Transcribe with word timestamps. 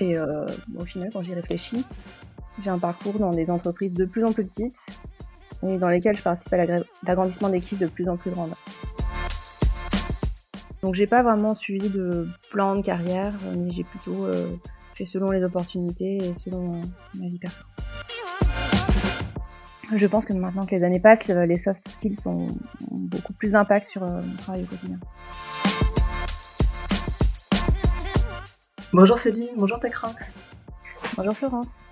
Et 0.00 0.16
au 0.76 0.84
final, 0.84 1.10
quand 1.12 1.22
j'y 1.22 1.34
réfléchis, 1.34 1.84
j'ai 2.62 2.70
un 2.70 2.78
parcours 2.78 3.18
dans 3.18 3.30
des 3.30 3.50
entreprises 3.50 3.92
de 3.92 4.04
plus 4.04 4.24
en 4.24 4.32
plus 4.32 4.44
petites 4.44 4.78
et 5.66 5.76
dans 5.78 5.88
lesquelles 5.88 6.16
je 6.16 6.22
participe 6.22 6.52
à 6.52 6.66
l'agrandissement 7.04 7.48
d'équipes 7.48 7.78
de 7.78 7.86
plus 7.86 8.08
en 8.08 8.16
plus 8.16 8.30
grandes. 8.30 8.54
Donc 10.82 10.94
j'ai 10.94 11.06
pas 11.06 11.22
vraiment 11.22 11.54
suivi 11.54 11.88
de 11.88 12.28
plan 12.50 12.76
de 12.76 12.82
carrière, 12.82 13.34
mais 13.56 13.70
j'ai 13.70 13.84
plutôt 13.84 14.26
fait 14.94 15.04
selon 15.04 15.30
les 15.30 15.42
opportunités 15.44 16.16
et 16.16 16.34
selon 16.34 16.80
ma 17.14 17.28
vie 17.28 17.38
perso. 17.38 17.62
Je 19.96 20.06
pense 20.06 20.26
que 20.26 20.34
maintenant 20.34 20.66
que 20.66 20.74
les 20.74 20.84
années 20.84 21.00
passent, 21.00 21.28
les 21.28 21.56
soft 21.56 21.88
skills 21.88 22.18
ont, 22.26 22.48
beaucoup 22.90 23.32
plus 23.32 23.52
d'impact 23.52 23.86
sur 23.86 24.02
mon 24.02 24.36
travail 24.36 24.64
au 24.64 24.66
quotidien. 24.66 24.98
Bonjour 28.94 29.18
Céline, 29.18 29.50
bonjour 29.58 29.78
TechRox. 29.78 30.30
Bonjour 31.14 31.34
Florence. 31.34 31.84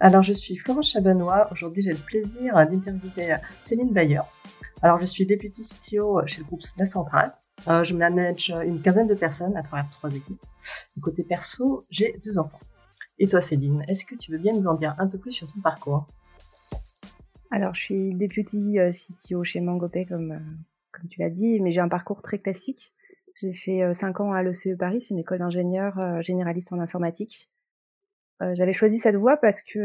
Alors 0.00 0.22
je 0.22 0.34
suis 0.34 0.54
Florence 0.54 0.90
Chabanois. 0.90 1.48
Aujourd'hui 1.50 1.82
j'ai 1.82 1.92
le 1.92 1.98
plaisir 1.98 2.52
d'interviewer 2.54 3.36
Céline 3.64 3.90
Bayer. 3.90 4.20
Alors 4.82 5.00
je 5.00 5.06
suis 5.06 5.24
députée 5.24 5.62
CTO 5.62 6.26
chez 6.26 6.42
le 6.42 6.44
groupe 6.44 6.60
La 6.78 6.84
Centrale. 6.84 7.32
Euh, 7.68 7.82
je 7.84 7.94
manage 7.94 8.52
une 8.66 8.82
quinzaine 8.82 9.06
de 9.06 9.14
personnes 9.14 9.56
à 9.56 9.62
travers 9.62 9.88
trois 9.88 10.14
équipes. 10.14 10.44
côté 11.00 11.22
perso, 11.22 11.86
j'ai 11.88 12.20
deux 12.22 12.36
enfants. 12.36 12.60
Et 13.18 13.28
toi 13.28 13.40
Céline, 13.40 13.86
est-ce 13.88 14.04
que 14.04 14.14
tu 14.14 14.30
veux 14.30 14.38
bien 14.38 14.52
nous 14.52 14.66
en 14.66 14.74
dire 14.74 14.94
un 14.98 15.06
peu 15.06 15.16
plus 15.16 15.32
sur 15.32 15.50
ton 15.50 15.60
parcours? 15.62 16.06
Alors 17.50 17.74
je 17.74 17.80
suis 17.80 18.14
députée 18.14 18.78
euh, 18.78 18.90
CTO 18.90 19.42
chez 19.42 19.60
Mangopay 19.60 20.04
comme, 20.04 20.32
euh, 20.32 20.38
comme 20.92 21.08
tu 21.08 21.18
l'as 21.18 21.30
dit, 21.30 21.60
mais 21.60 21.72
j'ai 21.72 21.80
un 21.80 21.88
parcours 21.88 22.20
très 22.20 22.38
classique. 22.38 22.92
J'ai 23.40 23.52
fait 23.52 23.92
5 23.92 24.20
ans 24.20 24.32
à 24.32 24.42
l'ECE 24.42 24.76
Paris, 24.78 25.00
c'est 25.00 25.10
une 25.10 25.18
école 25.18 25.38
d'ingénieur 25.38 26.22
généraliste 26.22 26.72
en 26.72 26.78
informatique. 26.78 27.50
J'avais 28.40 28.72
choisi 28.72 28.98
cette 28.98 29.16
voie 29.16 29.36
parce 29.36 29.62
que 29.62 29.78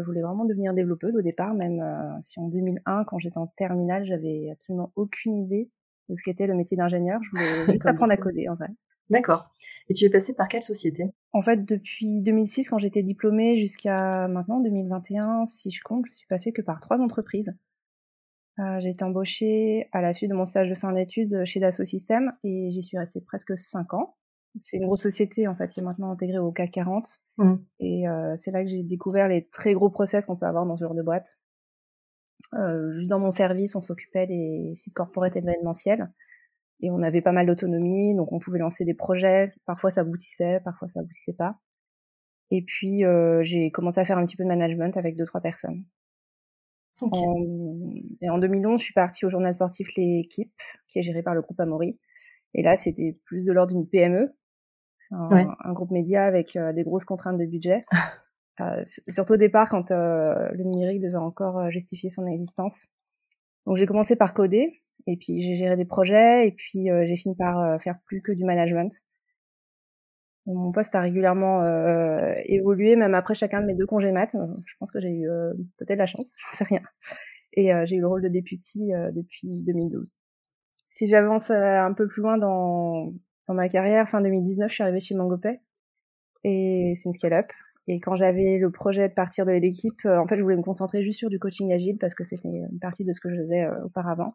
je 0.00 0.04
voulais 0.04 0.22
vraiment 0.22 0.44
devenir 0.44 0.72
développeuse 0.72 1.16
au 1.16 1.22
départ, 1.22 1.54
même 1.54 1.82
si 2.20 2.38
en 2.40 2.48
2001, 2.48 3.04
quand 3.04 3.18
j'étais 3.18 3.38
en 3.38 3.46
terminale, 3.46 4.04
j'avais 4.04 4.50
absolument 4.52 4.92
aucune 4.96 5.36
idée 5.36 5.70
de 6.08 6.14
ce 6.14 6.22
qu'était 6.22 6.46
le 6.46 6.54
métier 6.54 6.76
d'ingénieur. 6.76 7.20
Je 7.22 7.30
voulais 7.30 7.66
juste 7.72 7.86
apprendre 7.86 8.12
à 8.12 8.16
coder, 8.16 8.48
en 8.48 8.56
fait. 8.56 8.70
D'accord. 9.10 9.50
Et 9.88 9.94
tu 9.94 10.04
es 10.04 10.10
passée 10.10 10.34
par 10.34 10.48
quelle 10.48 10.62
société? 10.62 11.04
En 11.32 11.42
fait, 11.42 11.64
depuis 11.64 12.20
2006, 12.20 12.68
quand 12.68 12.78
j'étais 12.78 13.02
diplômée, 13.02 13.56
jusqu'à 13.56 14.26
maintenant, 14.28 14.60
2021, 14.60 15.44
si 15.46 15.70
je 15.70 15.82
compte, 15.82 16.06
je 16.06 16.12
suis 16.12 16.26
passée 16.26 16.52
que 16.52 16.62
par 16.62 16.80
trois 16.80 16.98
entreprises. 16.98 17.54
Euh, 18.58 18.80
j'ai 18.80 18.90
été 18.90 19.02
embauchée 19.04 19.88
à 19.92 20.02
la 20.02 20.12
suite 20.12 20.30
de 20.30 20.34
mon 20.34 20.44
stage 20.44 20.68
de 20.68 20.74
fin 20.74 20.92
d'études 20.92 21.44
chez 21.44 21.58
Dassault 21.58 21.84
Systèmes 21.84 22.32
et 22.44 22.70
j'y 22.70 22.82
suis 22.82 22.98
restée 22.98 23.22
presque 23.22 23.56
5 23.56 23.94
ans. 23.94 24.16
C'est 24.56 24.76
une 24.76 24.84
grosse 24.84 25.00
société 25.00 25.48
en 25.48 25.54
fait 25.54 25.70
qui 25.70 25.80
est 25.80 25.82
maintenant 25.82 26.10
intégrée 26.10 26.38
au 26.38 26.52
CAC 26.52 26.72
40 26.72 27.08
mmh. 27.38 27.54
et 27.80 28.06
euh, 28.06 28.36
c'est 28.36 28.50
là 28.50 28.62
que 28.62 28.68
j'ai 28.68 28.82
découvert 28.82 29.26
les 29.28 29.48
très 29.48 29.72
gros 29.72 29.88
process 29.88 30.26
qu'on 30.26 30.36
peut 30.36 30.44
avoir 30.44 30.66
dans 30.66 30.76
ce 30.76 30.84
genre 30.84 30.94
de 30.94 31.02
boîte. 31.02 31.38
Euh, 32.54 32.92
juste 32.92 33.08
dans 33.08 33.20
mon 33.20 33.30
service, 33.30 33.74
on 33.74 33.80
s'occupait 33.80 34.26
des 34.26 34.72
sites 34.74 34.92
corporate 34.92 35.34
événementiels 35.34 36.12
et 36.80 36.90
on 36.90 37.02
avait 37.02 37.22
pas 37.22 37.32
mal 37.32 37.46
d'autonomie, 37.46 38.14
donc 38.14 38.32
on 38.32 38.38
pouvait 38.38 38.58
lancer 38.58 38.84
des 38.84 38.92
projets. 38.92 39.48
Parfois 39.64 39.90
ça 39.90 40.02
aboutissait, 40.02 40.60
parfois 40.62 40.88
ça 40.88 41.00
aboutissait 41.00 41.32
pas. 41.32 41.56
Et 42.50 42.60
puis 42.60 43.04
j'ai 43.40 43.70
commencé 43.70 43.98
à 43.98 44.04
faire 44.04 44.18
un 44.18 44.24
petit 44.26 44.36
peu 44.36 44.42
de 44.44 44.48
management 44.48 44.94
avec 44.98 45.16
deux 45.16 45.24
trois 45.24 45.40
personnes. 45.40 45.86
En, 47.00 47.71
et 48.20 48.30
en 48.30 48.38
2011, 48.38 48.78
je 48.78 48.84
suis 48.84 48.94
partie 48.94 49.24
au 49.24 49.28
journal 49.28 49.52
sportif 49.52 49.88
L'équipe, 49.96 50.52
qui 50.88 50.98
est 50.98 51.02
géré 51.02 51.22
par 51.22 51.34
le 51.34 51.42
groupe 51.42 51.58
Amaury. 51.60 52.00
Et 52.54 52.62
là, 52.62 52.76
c'était 52.76 53.18
plus 53.24 53.44
de 53.44 53.52
l'ordre 53.52 53.72
d'une 53.72 53.88
PME. 53.88 54.34
C'est 54.98 55.14
un, 55.14 55.72
groupe 55.72 55.90
média 55.90 56.24
avec 56.24 56.54
euh, 56.56 56.72
des 56.72 56.84
grosses 56.84 57.04
contraintes 57.04 57.38
de 57.38 57.46
budget. 57.46 57.80
euh, 58.60 58.82
surtout 59.08 59.34
au 59.34 59.36
départ, 59.36 59.68
quand 59.68 59.90
euh, 59.90 60.48
le 60.52 60.64
numérique 60.64 61.00
devait 61.00 61.16
encore 61.16 61.70
justifier 61.70 62.10
son 62.10 62.26
existence. 62.26 62.86
Donc 63.66 63.76
j'ai 63.76 63.86
commencé 63.86 64.16
par 64.16 64.34
coder, 64.34 64.82
et 65.06 65.16
puis 65.16 65.40
j'ai 65.40 65.54
géré 65.54 65.76
des 65.76 65.84
projets, 65.84 66.46
et 66.46 66.52
puis 66.52 66.88
j'ai 67.04 67.16
fini 67.16 67.36
par 67.36 67.80
faire 67.80 67.96
plus 68.06 68.20
que 68.22 68.32
du 68.32 68.44
management. 68.44 68.92
Mon 70.46 70.72
poste 70.72 70.96
a 70.96 71.00
régulièrement 71.00 71.64
évolué, 72.46 72.96
même 72.96 73.14
après 73.14 73.34
chacun 73.34 73.60
de 73.60 73.66
mes 73.66 73.76
deux 73.76 73.86
congés 73.86 74.10
maths. 74.10 74.36
Je 74.66 74.74
pense 74.80 74.90
que 74.90 75.00
j'ai 75.00 75.12
eu 75.12 75.28
peut-être 75.78 75.98
la 75.98 76.06
chance, 76.06 76.34
j'en 76.44 76.56
sais 76.58 76.64
rien. 76.64 76.80
Et 77.54 77.72
euh, 77.72 77.84
j'ai 77.86 77.96
eu 77.96 78.00
le 78.00 78.06
rôle 78.06 78.22
de 78.22 78.28
député 78.28 78.92
depuis 79.12 79.48
2012. 79.48 80.10
Si 80.86 81.06
j'avance 81.06 81.50
un 81.50 81.92
peu 81.94 82.06
plus 82.06 82.22
loin 82.22 82.36
dans, 82.38 83.12
dans 83.48 83.54
ma 83.54 83.68
carrière, 83.68 84.08
fin 84.08 84.20
2019, 84.20 84.68
je 84.68 84.74
suis 84.74 84.82
arrivée 84.82 85.00
chez 85.00 85.14
Mangopay. 85.14 85.60
Et 86.44 86.92
c'est 86.96 87.08
une 87.08 87.12
scale-up. 87.12 87.46
Et 87.88 87.98
quand 87.98 88.14
j'avais 88.14 88.58
le 88.58 88.70
projet 88.70 89.08
de 89.08 89.14
partir 89.14 89.46
de 89.46 89.52
l'équipe, 89.52 90.04
en 90.04 90.26
fait, 90.26 90.36
je 90.36 90.42
voulais 90.42 90.56
me 90.56 90.62
concentrer 90.62 91.02
juste 91.02 91.18
sur 91.18 91.30
du 91.30 91.38
coaching 91.38 91.72
agile 91.72 91.98
parce 91.98 92.14
que 92.14 92.24
c'était 92.24 92.48
une 92.48 92.78
partie 92.80 93.04
de 93.04 93.12
ce 93.12 93.20
que 93.20 93.28
je 93.28 93.36
faisais 93.36 93.66
auparavant. 93.84 94.34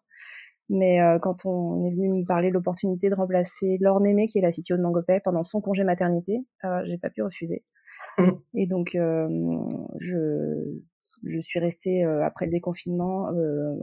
Mais 0.69 1.01
euh, 1.01 1.17
quand 1.19 1.45
on 1.45 1.85
est 1.85 1.91
venu 1.91 2.09
me 2.09 2.25
parler 2.25 2.50
de 2.50 2.53
l'opportunité 2.53 3.09
de 3.09 3.16
remplacer 3.16 3.77
Laure 3.79 4.01
Némé, 4.01 4.27
qui 4.27 4.39
est 4.39 4.41
la 4.41 4.51
CTO 4.51 4.75
de 4.75 4.81
Mangopay, 4.81 5.22
pendant 5.22 5.44
son 5.44 5.61
congé 5.61 5.83
maternité, 5.83 6.39
euh, 6.66 6.81
j'ai 6.85 6.97
pas 6.97 7.09
pu 7.09 7.22
refuser. 7.22 7.63
Et 8.53 8.67
donc, 8.67 8.95
euh, 8.95 9.27
je, 10.00 10.81
je 11.23 11.39
suis 11.39 11.59
restée 11.59 12.03
euh, 12.03 12.25
après 12.25 12.45
le 12.45 12.51
déconfinement 12.51 13.29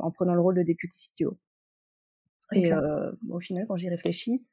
en 0.01 0.11
prenant 0.11 0.35
le 0.35 0.41
rôle 0.41 0.57
de 0.57 0.63
députée 0.63 0.97
CTO. 0.97 1.39
Et 2.53 2.71
au 3.31 3.41
final, 3.41 3.67
quand 3.67 3.77
j'y 3.77 3.89
réfléchis, 3.89 4.45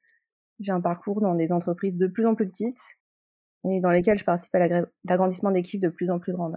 j'ai 0.59 0.71
un 0.71 0.81
parcours 0.81 1.21
dans 1.21 1.35
des 1.35 1.51
entreprises 1.51 1.97
de 1.97 2.07
plus 2.07 2.25
en 2.25 2.35
plus 2.35 2.47
petites 2.47 2.81
et 3.69 3.79
dans 3.79 3.91
lesquelles 3.91 4.17
je 4.17 4.23
participe 4.23 4.55
à 4.55 4.67
l'agrandissement 5.03 5.51
d'équipes 5.51 5.81
de 5.81 5.89
plus 5.89 6.09
en 6.09 6.19
plus 6.19 6.33
grandes. 6.33 6.55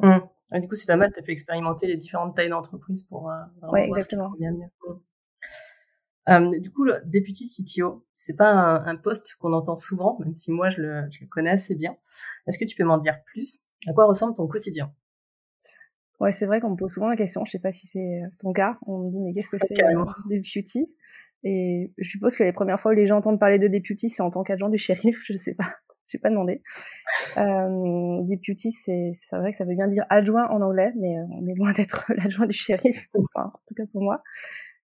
Mmh 0.00 0.18
du 0.60 0.68
coup, 0.68 0.74
c'est 0.74 0.86
pas 0.86 0.96
mal, 0.96 1.12
tu 1.12 1.18
as 1.18 1.22
pu 1.22 1.32
expérimenter 1.32 1.86
les 1.86 1.96
différentes 1.96 2.36
tailles 2.36 2.48
d'entreprise 2.48 3.02
pour 3.04 3.30
euh, 3.30 3.34
vraiment 3.58 3.72
ouais, 3.72 3.86
exactement. 3.86 4.32
Voir 4.38 4.52
ce 4.52 4.56
mieux. 4.56 5.00
Euh, 6.30 6.58
du 6.60 6.70
coup, 6.70 6.84
le 6.84 7.02
député 7.04 7.44
CTO, 7.44 8.06
c'est 8.14 8.36
pas 8.36 8.50
un, 8.50 8.96
poste 8.96 9.36
qu'on 9.40 9.52
entend 9.52 9.76
souvent, 9.76 10.16
même 10.20 10.32
si 10.32 10.52
moi 10.52 10.70
je 10.70 10.80
le, 10.80 11.08
je 11.10 11.20
le 11.20 11.26
connais 11.26 11.50
assez 11.50 11.74
bien. 11.74 11.96
Est-ce 12.46 12.58
que 12.58 12.64
tu 12.64 12.76
peux 12.76 12.84
m'en 12.84 12.98
dire 12.98 13.22
plus? 13.24 13.60
À 13.86 13.92
quoi 13.92 14.06
ressemble 14.06 14.34
ton 14.34 14.46
quotidien? 14.46 14.92
Ouais, 16.20 16.32
c'est 16.32 16.46
vrai 16.46 16.60
qu'on 16.60 16.70
me 16.70 16.76
pose 16.76 16.92
souvent 16.92 17.08
la 17.08 17.16
question. 17.16 17.44
Je 17.44 17.50
sais 17.50 17.58
pas 17.58 17.72
si 17.72 17.86
c'est 17.86 18.20
ton 18.38 18.52
cas. 18.52 18.78
On 18.86 18.98
me 18.98 19.10
dit 19.10 19.20
mais 19.20 19.34
qu'est-ce 19.34 19.50
que 19.50 19.58
c'est 19.58 19.82
euh, 19.82 20.04
deputy 20.30 20.86
Et 21.42 21.92
je 21.98 22.08
suppose 22.08 22.36
que 22.36 22.44
les 22.44 22.52
premières 22.52 22.78
fois 22.78 22.92
où 22.92 22.94
les 22.94 23.06
gens 23.06 23.18
entendent 23.18 23.40
parler 23.40 23.58
de 23.58 23.68
deputy, 23.68 24.08
c'est 24.08 24.22
en 24.22 24.30
tant 24.30 24.42
qu'agent 24.42 24.68
du 24.68 24.78
shérif. 24.78 25.20
Je 25.24 25.36
sais 25.36 25.54
pas. 25.54 25.74
Je 26.12 26.18
pas 26.18 26.28
demandé. 26.28 26.62
Euh, 27.38 28.20
deputy, 28.24 28.70
c'est 28.72 29.12
vrai 29.32 29.52
que 29.52 29.56
ça 29.56 29.64
veut 29.64 29.74
bien 29.74 29.86
dire 29.86 30.04
adjoint 30.10 30.46
en 30.50 30.60
anglais, 30.60 30.92
mais 30.96 31.16
euh, 31.16 31.24
on 31.32 31.46
est 31.46 31.54
loin 31.54 31.72
d'être 31.72 32.04
l'adjoint 32.16 32.46
du 32.46 32.52
shérif, 32.52 33.08
enfin, 33.16 33.50
en 33.54 33.60
tout 33.66 33.74
cas 33.74 33.84
pour 33.90 34.02
moi. 34.02 34.16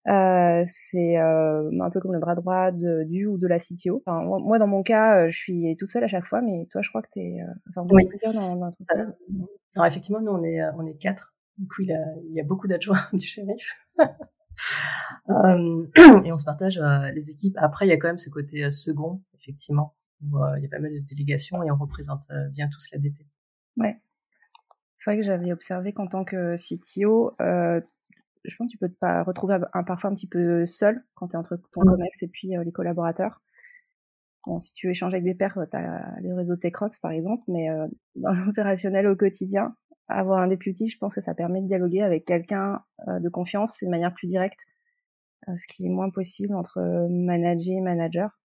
Euh, 0.09 0.62
c'est 0.66 1.19
euh, 1.19 1.71
un 1.81 1.91
peu 1.91 2.00
comme 2.00 2.12
le 2.12 2.21
bras 2.21 2.34
droit 2.34 2.71
de, 2.71 3.05
du 3.05 3.27
ou 3.27 3.37
de 3.37 3.47
la 3.47 3.59
CTO. 3.59 4.03
Enfin, 4.06 4.22
moi, 4.22 4.59
dans 4.59 4.66
mon 4.66 4.83
cas, 4.83 5.25
euh, 5.25 5.28
je 5.28 5.37
suis 5.37 5.77
toute 5.78 5.88
seule 5.88 6.05
à 6.05 6.09
chaque 6.09 6.25
fois, 6.25 6.41
mais 6.41 6.66
toi, 6.71 6.81
je 6.83 6.88
crois 6.88 7.03
que 7.03 7.09
tu 7.12 7.21
es... 7.21 7.41
Enfin, 7.69 7.87
oui. 7.93 8.09
dans, 8.25 8.33
dans 8.33 8.66
l'entreprise. 8.66 9.15
Alors, 9.77 9.87
effectivement, 9.87 10.21
nous, 10.21 10.33
on 10.33 10.43
est, 10.43 10.62
on 10.77 10.87
est 10.87 10.97
quatre. 10.97 11.34
Du 11.59 11.69
coup, 11.69 11.83
il, 11.83 11.93
a, 11.93 12.03
il 12.28 12.34
y 12.34 12.41
a 12.41 12.44
beaucoup 12.44 12.66
d'adjoints 12.66 13.00
du 13.12 13.27
shérif. 13.27 13.87
et 13.99 16.33
on 16.33 16.39
se 16.39 16.44
partage 16.44 16.81
les 17.15 17.31
équipes. 17.31 17.56
Après, 17.59 17.87
il 17.87 17.91
y 17.91 17.93
a 17.93 17.99
quand 17.99 18.09
même 18.09 18.19
ce 18.19 18.31
côté 18.31 18.71
second, 18.71 19.22
effectivement, 19.39 19.94
où 20.22 20.39
il 20.56 20.62
y 20.62 20.66
a 20.66 20.71
pas 20.71 20.78
mal 20.78 20.93
de 20.93 21.00
délégations 21.00 21.62
et 21.62 21.71
on 21.71 21.77
représente 21.77 22.27
bien 22.53 22.69
tous 22.69 22.91
la 22.93 22.99
DT. 22.99 23.27
Ouais. 23.77 24.00
C'est 24.97 25.10
vrai 25.10 25.19
que 25.19 25.27
j'avais 25.27 25.53
observé 25.53 25.93
qu'en 25.93 26.06
tant 26.06 26.25
que 26.25 26.55
CTO, 26.56 27.34
je 28.45 28.56
pense 28.56 28.69
que 28.69 28.73
tu 28.73 28.78
peux 28.78 28.89
te 28.89 29.25
retrouver 29.25 29.59
un, 29.73 29.84
parfois 29.84 30.11
un 30.11 30.15
petit 30.15 30.28
peu 30.28 30.67
seul 30.67 31.05
quand 31.15 31.28
tu 31.28 31.34
es 31.34 31.39
entre 31.39 31.56
ton 31.73 31.83
mmh. 31.83 31.87
COMEX 31.87 32.23
et 32.23 32.28
puis 32.28 32.49
les 32.65 32.73
collaborateurs. 32.73 33.42
Bon, 34.47 34.59
si 34.59 34.72
tu 34.72 34.91
échanges 34.91 35.13
avec 35.13 35.25
des 35.25 35.34
pairs, 35.34 35.59
tu 35.71 35.77
as 35.77 36.16
les 36.22 36.33
réseaux 36.33 36.57
TechRox 36.57 36.98
par 37.01 37.10
exemple, 37.10 37.42
mais 37.48 37.69
dans 38.16 38.33
l'opérationnel 38.33 39.07
au 39.07 39.16
quotidien, 39.16 39.77
avoir 40.09 40.41
un 40.41 40.48
député, 40.48 40.87
je 40.87 40.98
pense 40.98 41.15
que 41.15 41.21
ça 41.21 41.34
permet 41.34 41.60
de 41.60 41.66
dialoguer 41.66 42.03
avec 42.03 42.25
quelqu'un 42.25 42.83
de 43.07 43.28
confiance 43.28 43.78
de 43.83 43.89
manière 43.89 44.15
plus 44.15 44.27
directe, 44.27 44.60
ce 45.47 45.66
qui 45.66 45.86
est 45.86 45.91
moins 45.91 46.10
possible 46.10 46.54
entre 46.54 46.81
manager 47.10 47.77
et 47.77 47.81
manager. 47.81 48.41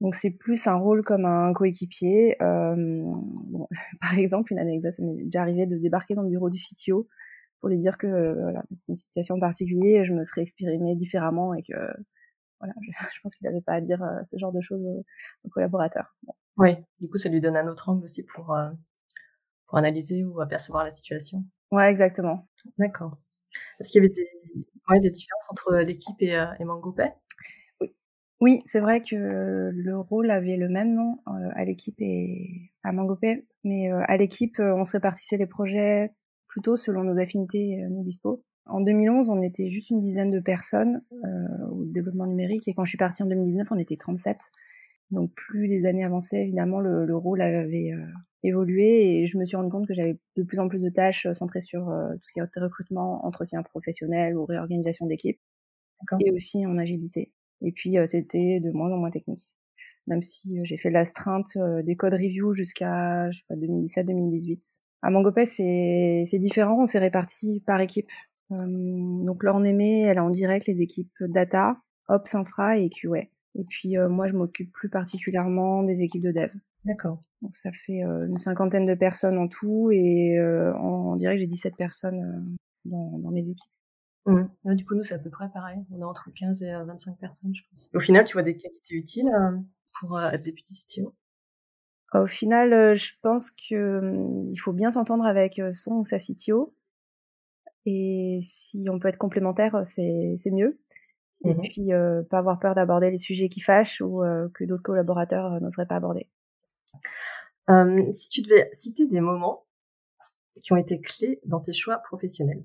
Donc 0.00 0.14
c'est 0.14 0.30
plus 0.30 0.66
un 0.66 0.74
rôle 0.74 1.02
comme 1.02 1.24
un 1.24 1.52
coéquipier. 1.52 2.36
Euh, 2.42 2.74
bon, 2.76 3.68
par 4.00 4.18
exemple, 4.18 4.52
une 4.52 4.58
anecdote, 4.58 4.92
ça 4.92 5.02
m'est 5.02 5.24
déjà 5.24 5.40
arrivé 5.40 5.66
de 5.66 5.76
débarquer 5.78 6.14
dans 6.14 6.22
le 6.22 6.28
bureau 6.28 6.50
du 6.50 6.58
CTO 6.58 7.08
pour 7.64 7.70
lui 7.70 7.78
dire 7.78 7.96
que 7.96 8.06
euh, 8.06 8.34
voilà, 8.42 8.62
c'est 8.74 8.88
une 8.88 8.94
situation 8.94 9.40
particulière, 9.40 10.04
je 10.04 10.12
me 10.12 10.22
serais 10.22 10.42
exprimée 10.42 10.94
différemment 10.96 11.54
et 11.54 11.62
que 11.62 11.72
voilà, 12.60 12.74
je, 12.82 12.90
pense 13.22 13.34
qu'il 13.36 13.46
n'avait 13.46 13.62
pas 13.62 13.72
à 13.72 13.80
dire 13.80 14.02
euh, 14.02 14.22
ce 14.22 14.36
genre 14.36 14.52
de 14.52 14.60
choses 14.60 14.84
aux, 14.84 15.48
collaborateurs. 15.48 16.14
Oui, 16.58 16.76
du 17.00 17.08
coup, 17.08 17.16
ça 17.16 17.30
lui 17.30 17.40
donne 17.40 17.56
un 17.56 17.66
autre 17.66 17.88
angle 17.88 18.04
aussi 18.04 18.22
pour 18.22 18.54
pour 19.66 19.78
analyser 19.78 20.26
ou 20.26 20.42
apercevoir 20.42 20.84
la 20.84 20.90
situation. 20.90 21.42
Ouais, 21.72 21.88
exactement. 21.88 22.46
D'accord. 22.76 23.16
Est-ce 23.80 23.90
qu'il 23.90 24.02
y 24.02 24.04
avait 24.04 24.14
des, 24.14 24.28
ouais, 24.90 25.00
des 25.00 25.10
différences 25.10 25.50
entre 25.50 25.76
l'équipe 25.76 26.20
et, 26.20 26.38
et 26.60 26.64
Mangopay 26.64 27.14
Oui, 28.42 28.60
c'est 28.66 28.80
vrai 28.80 29.00
que 29.00 29.70
le 29.72 29.98
rôle 29.98 30.30
avait 30.30 30.58
le 30.58 30.68
même 30.68 30.92
nom 30.92 31.16
à 31.54 31.64
l'équipe 31.64 31.96
et 31.98 32.72
à 32.82 32.92
Mangopé, 32.92 33.46
mais 33.64 33.90
à 33.90 34.18
l'équipe, 34.18 34.58
on 34.58 34.84
se 34.84 34.92
répartissait 34.92 35.38
les 35.38 35.46
projets 35.46 36.12
plutôt 36.54 36.76
selon 36.76 37.02
nos 37.02 37.18
affinités, 37.18 37.84
nos 37.90 38.04
dispos. 38.04 38.44
En 38.66 38.80
2011, 38.80 39.28
on 39.28 39.42
était 39.42 39.70
juste 39.70 39.90
une 39.90 39.98
dizaine 39.98 40.30
de 40.30 40.38
personnes 40.38 41.02
au 41.72 41.84
développement 41.84 42.26
numérique 42.26 42.68
et 42.68 42.74
quand 42.74 42.84
je 42.84 42.90
suis 42.90 42.98
partie 42.98 43.24
en 43.24 43.26
2019, 43.26 43.66
on 43.72 43.78
était 43.78 43.96
37. 43.96 44.52
Donc 45.10 45.32
plus 45.34 45.66
les 45.66 45.84
années 45.86 46.04
avançaient, 46.04 46.42
évidemment, 46.42 46.80
le, 46.80 47.04
le 47.04 47.16
rôle 47.16 47.42
avait 47.42 47.92
euh, 47.92 48.06
évolué 48.42 49.20
et 49.20 49.26
je 49.26 49.36
me 49.38 49.44
suis 49.44 49.56
rendu 49.56 49.70
compte 49.70 49.86
que 49.86 49.94
j'avais 49.94 50.16
de 50.36 50.42
plus 50.42 50.58
en 50.58 50.68
plus 50.68 50.80
de 50.80 50.90
tâches 50.90 51.26
euh, 51.26 51.34
centrées 51.34 51.60
sur 51.60 51.88
euh, 51.88 52.12
tout 52.14 52.22
ce 52.22 52.32
qui 52.32 52.38
est 52.40 52.60
recrutement, 52.60 53.24
entretien 53.26 53.62
professionnel 53.62 54.36
ou 54.36 54.44
réorganisation 54.44 55.06
d'équipe, 55.06 55.38
et 56.20 56.30
aussi 56.30 56.64
en 56.66 56.78
agilité. 56.78 57.32
Et 57.62 57.72
puis 57.72 57.96
c'était 58.06 58.60
de 58.60 58.70
moins 58.70 58.92
en 58.92 58.98
moins 58.98 59.10
technique. 59.10 59.50
Même 60.06 60.22
si 60.22 60.58
j'ai 60.64 60.76
fait 60.76 60.90
l'astreinte 60.90 61.56
des 61.82 61.96
codes 61.96 62.12
review 62.12 62.52
jusqu'à 62.52 63.30
je 63.30 63.38
sais 63.38 63.44
pas 63.48 63.54
2017-2018. 63.54 64.80
À 65.04 65.10
Mangopé, 65.10 65.44
c'est 65.44 66.22
c'est 66.24 66.38
différent, 66.38 66.80
on 66.80 66.86
s'est 66.86 66.98
répartis 66.98 67.62
par 67.66 67.78
équipe. 67.78 68.10
donc 68.48 69.42
Laure 69.42 69.62
Aimé, 69.62 70.00
elle 70.00 70.16
a 70.16 70.24
en 70.24 70.30
direct 70.30 70.66
les 70.66 70.80
équipes 70.80 71.12
data, 71.20 71.76
ops 72.08 72.34
infra 72.34 72.78
et 72.78 72.88
QA. 72.88 73.24
Et 73.54 73.64
puis 73.68 73.98
euh, 73.98 74.08
moi, 74.08 74.28
je 74.28 74.32
m'occupe 74.32 74.72
plus 74.72 74.88
particulièrement 74.88 75.82
des 75.82 76.02
équipes 76.02 76.22
de 76.22 76.32
dev. 76.32 76.50
D'accord. 76.86 77.20
Donc 77.42 77.54
ça 77.54 77.70
fait 77.70 78.02
euh, 78.02 78.26
une 78.26 78.38
cinquantaine 78.38 78.86
de 78.86 78.94
personnes 78.94 79.36
en 79.36 79.46
tout 79.46 79.90
et 79.92 80.38
euh, 80.38 80.72
dirait 81.16 81.34
que 81.34 81.40
j'ai 81.40 81.46
17 81.46 81.76
personnes 81.76 82.56
dans, 82.86 83.18
dans, 83.18 83.30
mes 83.30 83.46
équipes. 83.50 83.70
Mmh. 84.24 84.74
du 84.74 84.86
coup, 84.86 84.94
nous, 84.94 85.02
c'est 85.02 85.14
à 85.14 85.18
peu 85.18 85.28
près 85.28 85.50
pareil. 85.52 85.84
On 85.90 86.00
est 86.00 86.04
entre 86.04 86.32
15 86.32 86.62
et 86.62 86.72
25 86.72 87.18
personnes, 87.18 87.54
je 87.54 87.60
pense. 87.68 87.90
Au 87.92 88.00
final, 88.00 88.24
tu 88.24 88.32
vois 88.32 88.42
des 88.42 88.56
qualités 88.56 88.94
utiles 88.94 89.30
pour 90.00 90.18
être 90.18 90.42
député 90.42 90.72
CTO 90.74 91.14
Au 92.12 92.26
final, 92.26 92.94
je 92.94 93.12
pense 93.22 93.50
que 93.50 93.98
hum, 93.98 94.56
faut 94.56 94.72
bien 94.72 94.90
s'entendre 94.90 95.24
avec 95.24 95.60
son 95.72 95.92
ou 95.92 96.04
sa 96.04 96.18
CTO. 96.18 96.74
Et 97.86 98.38
si 98.42 98.86
on 98.90 98.98
peut 98.98 99.08
être 99.08 99.18
complémentaire, 99.18 99.82
c'est 99.84 100.50
mieux 100.50 100.78
et 101.44 101.54
mmh 101.54 101.60
puis 101.62 101.92
euh, 101.92 102.22
pas 102.22 102.38
avoir 102.38 102.58
peur 102.58 102.74
d'aborder 102.74 103.10
les 103.10 103.18
sujets 103.18 103.48
qui 103.48 103.60
fâchent 103.60 104.00
ou 104.00 104.22
euh, 104.22 104.48
que 104.54 104.64
d'autres 104.64 104.82
collaborateurs 104.82 105.52
euh, 105.52 105.60
n'oseraient 105.60 105.86
pas 105.86 105.96
aborder. 105.96 106.28
si 108.12 108.28
tu 108.30 108.42
devais 108.42 108.68
citer 108.72 109.06
des 109.06 109.20
moments 109.20 109.66
qui 110.60 110.72
ont 110.72 110.76
été 110.76 111.00
clés 111.00 111.40
dans 111.44 111.60
tes 111.60 111.72
choix 111.72 111.98
professionnels, 111.98 112.64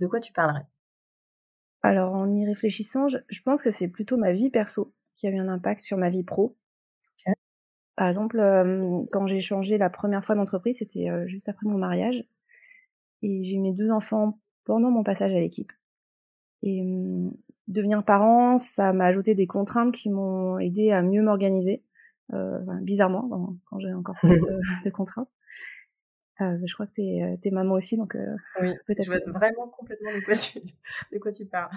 de 0.00 0.06
quoi 0.06 0.20
tu 0.20 0.32
parlerais? 0.32 0.66
Alors 1.82 2.14
en 2.14 2.32
y 2.34 2.44
réfléchissant, 2.44 3.06
je, 3.08 3.42
pense 3.44 3.62
que 3.62 3.70
c'est 3.70 3.88
plutôt 3.88 4.16
ma 4.16 4.32
vie 4.32 4.50
perso 4.50 4.92
qui 5.14 5.26
a 5.28 5.30
eu 5.30 5.38
un 5.38 5.48
impact 5.48 5.80
sur 5.80 5.96
ma 5.96 6.10
vie 6.10 6.24
pro. 6.24 6.56
Par 7.96 8.08
exemple, 8.08 8.38
quand 9.10 9.26
j'ai 9.26 9.40
changé 9.40 9.78
la 9.78 9.90
première 9.90 10.24
fois 10.24 10.34
d'entreprise, 10.34 10.78
c'était 10.78 11.08
juste 11.26 11.48
après 11.48 11.66
mon 11.66 11.78
mariage, 11.78 12.24
et 13.22 13.42
j'ai 13.42 13.56
eu 13.56 13.60
mes 13.60 13.72
deux 13.72 13.90
enfants 13.90 14.38
pendant 14.64 14.90
mon 14.90 15.02
passage 15.02 15.32
à 15.32 15.40
l'équipe. 15.40 15.72
Et 16.62 16.82
mmh, 16.82 17.32
devenir 17.68 18.04
parent, 18.04 18.58
ça 18.58 18.92
m'a 18.92 19.06
ajouté 19.06 19.34
des 19.34 19.46
contraintes 19.46 19.92
qui 19.92 20.10
m'ont 20.10 20.58
aidé 20.58 20.90
à 20.90 21.02
mieux 21.02 21.22
m'organiser, 21.22 21.82
euh, 22.32 22.58
bizarrement, 22.82 23.56
quand 23.70 23.78
j'ai 23.78 23.92
encore 23.92 24.16
plus 24.20 24.40
de 24.84 24.90
contraintes. 24.90 25.30
Euh, 26.42 26.58
je 26.66 26.74
crois 26.74 26.86
que 26.86 26.92
t'es 26.92 27.38
es 27.42 27.50
maman 27.50 27.74
aussi, 27.74 27.96
donc 27.96 28.16
oui, 28.60 28.68
peut-être. 28.86 29.04
Je 29.04 29.10
vois 29.10 29.20
vraiment 29.32 29.68
complètement 29.68 30.10
de 30.14 30.22
quoi 30.22 30.34
tu 30.34 30.60
de 31.12 31.18
quoi 31.18 31.32
tu 31.32 31.46
parles. 31.46 31.70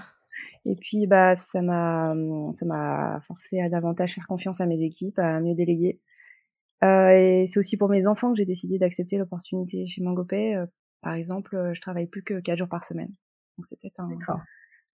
Et 0.65 0.75
puis 0.75 1.07
bah 1.07 1.35
ça 1.35 1.61
m'a 1.61 2.13
ça 2.53 2.65
m'a 2.65 3.19
forcé 3.21 3.61
à 3.61 3.69
davantage 3.69 4.15
faire 4.15 4.27
confiance 4.27 4.59
à 4.59 4.65
mes 4.65 4.81
équipes, 4.81 5.17
à 5.19 5.39
mieux 5.39 5.55
déléguer. 5.55 6.01
Et 6.81 7.45
c'est 7.47 7.59
aussi 7.59 7.77
pour 7.77 7.89
mes 7.89 8.07
enfants 8.07 8.31
que 8.31 8.37
j'ai 8.37 8.45
décidé 8.45 8.77
d'accepter 8.77 9.17
l'opportunité 9.17 9.85
chez 9.85 10.01
Mangopay. 10.01 10.55
par 11.01 11.13
exemple, 11.13 11.71
je 11.73 11.81
travaille 11.81 12.07
plus 12.07 12.23
que 12.23 12.39
quatre 12.39 12.57
jours 12.57 12.69
par 12.69 12.85
semaine, 12.85 13.13
donc 13.57 13.65
c'est 13.65 13.79
peut-être 13.79 13.99
un, 13.99 14.07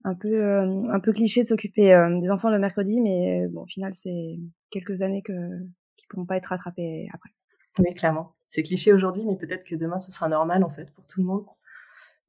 un 0.06 0.14
peu 0.14 0.44
euh, 0.44 0.84
un 0.92 1.00
peu 1.00 1.12
cliché 1.12 1.44
de 1.44 1.48
s'occuper 1.48 1.94
euh, 1.94 2.20
des 2.22 2.30
enfants 2.30 2.50
le 2.50 2.60
mercredi, 2.60 3.02
mais 3.02 3.48
bon, 3.48 3.64
au 3.64 3.66
final, 3.66 3.94
c'est 3.94 4.40
quelques 4.70 5.02
années 5.02 5.24
que 5.24 5.34
qui 5.98 6.06
pourront 6.08 6.26
pas 6.26 6.38
être 6.38 6.48
rattrapées 6.48 7.08
après. 7.12 7.32
Oui, 7.80 7.94
clairement. 7.94 8.32
C'est 8.46 8.62
cliché 8.62 8.94
aujourd'hui, 8.94 9.24
mais 9.26 9.36
peut-être 9.36 9.66
que 9.66 9.76
demain 9.76 9.98
ce 9.98 10.12
sera 10.12 10.30
normal 10.30 10.64
en 10.64 10.70
fait 10.70 10.92
pour 10.92 11.06
tout 11.08 11.22
le 11.22 11.28
monde. 11.28 11.46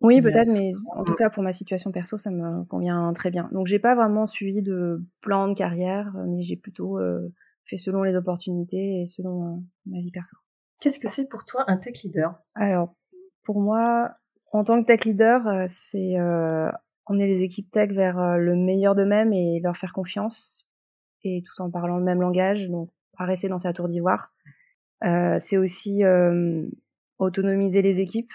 Oui, 0.00 0.20
peut-être, 0.20 0.49
mais 0.53 0.73
en 0.94 1.05
tout 1.05 1.14
cas 1.14 1.31
pour 1.31 1.43
ma 1.43 1.53
situation 1.53 1.93
perso, 1.93 2.19
ça 2.19 2.31
me 2.31 2.64
convient 2.64 3.12
très 3.12 3.31
bien. 3.31 3.49
Donc 3.53 3.67
j'ai 3.67 3.79
pas 3.79 3.94
vraiment 3.94 4.26
suivi 4.26 4.62
de 4.62 5.03
plan 5.20 5.49
de 5.49 5.55
carrière, 5.55 6.12
mais 6.26 6.43
j'ai 6.43 6.56
plutôt 6.56 6.99
euh, 6.99 7.32
fait 7.68 7.76
selon 7.76 8.02
les 8.02 8.14
opportunités 8.14 9.02
et 9.02 9.06
selon 9.06 9.62
ma 9.86 9.98
vie 9.98 10.10
perso. 10.10 10.36
Qu'est-ce 10.80 10.98
que 10.98 11.08
c'est 11.08 11.28
pour 11.28 11.44
toi 11.44 11.64
un 11.66 11.76
tech 11.76 12.02
leader? 12.02 12.34
Alors 12.54 12.94
pour 13.44 13.60
moi, 13.60 14.14
en 14.52 14.64
tant 14.64 14.80
que 14.80 14.86
tech 14.86 15.04
leader, 15.04 15.64
c'est 15.66 16.16
emmener 17.06 17.26
les 17.26 17.42
équipes 17.42 17.70
tech 17.70 17.90
vers 17.92 18.18
euh, 18.18 18.36
le 18.36 18.56
meilleur 18.56 18.94
d'eux-mêmes 18.94 19.32
et 19.32 19.60
leur 19.62 19.76
faire 19.76 19.92
confiance, 19.92 20.66
et 21.22 21.42
tout 21.42 21.62
en 21.62 21.70
parlant 21.70 21.96
le 21.96 22.04
même 22.04 22.20
langage, 22.20 22.68
donc 22.68 22.90
pas 23.16 23.24
rester 23.24 23.48
dans 23.48 23.58
sa 23.58 23.72
tour 23.72 23.88
d'ivoire. 23.88 24.32
Euh, 25.04 25.38
c'est 25.38 25.56
aussi 25.56 26.04
euh, 26.04 26.66
autonomiser 27.19 27.82
les 27.82 28.00
équipes, 28.00 28.32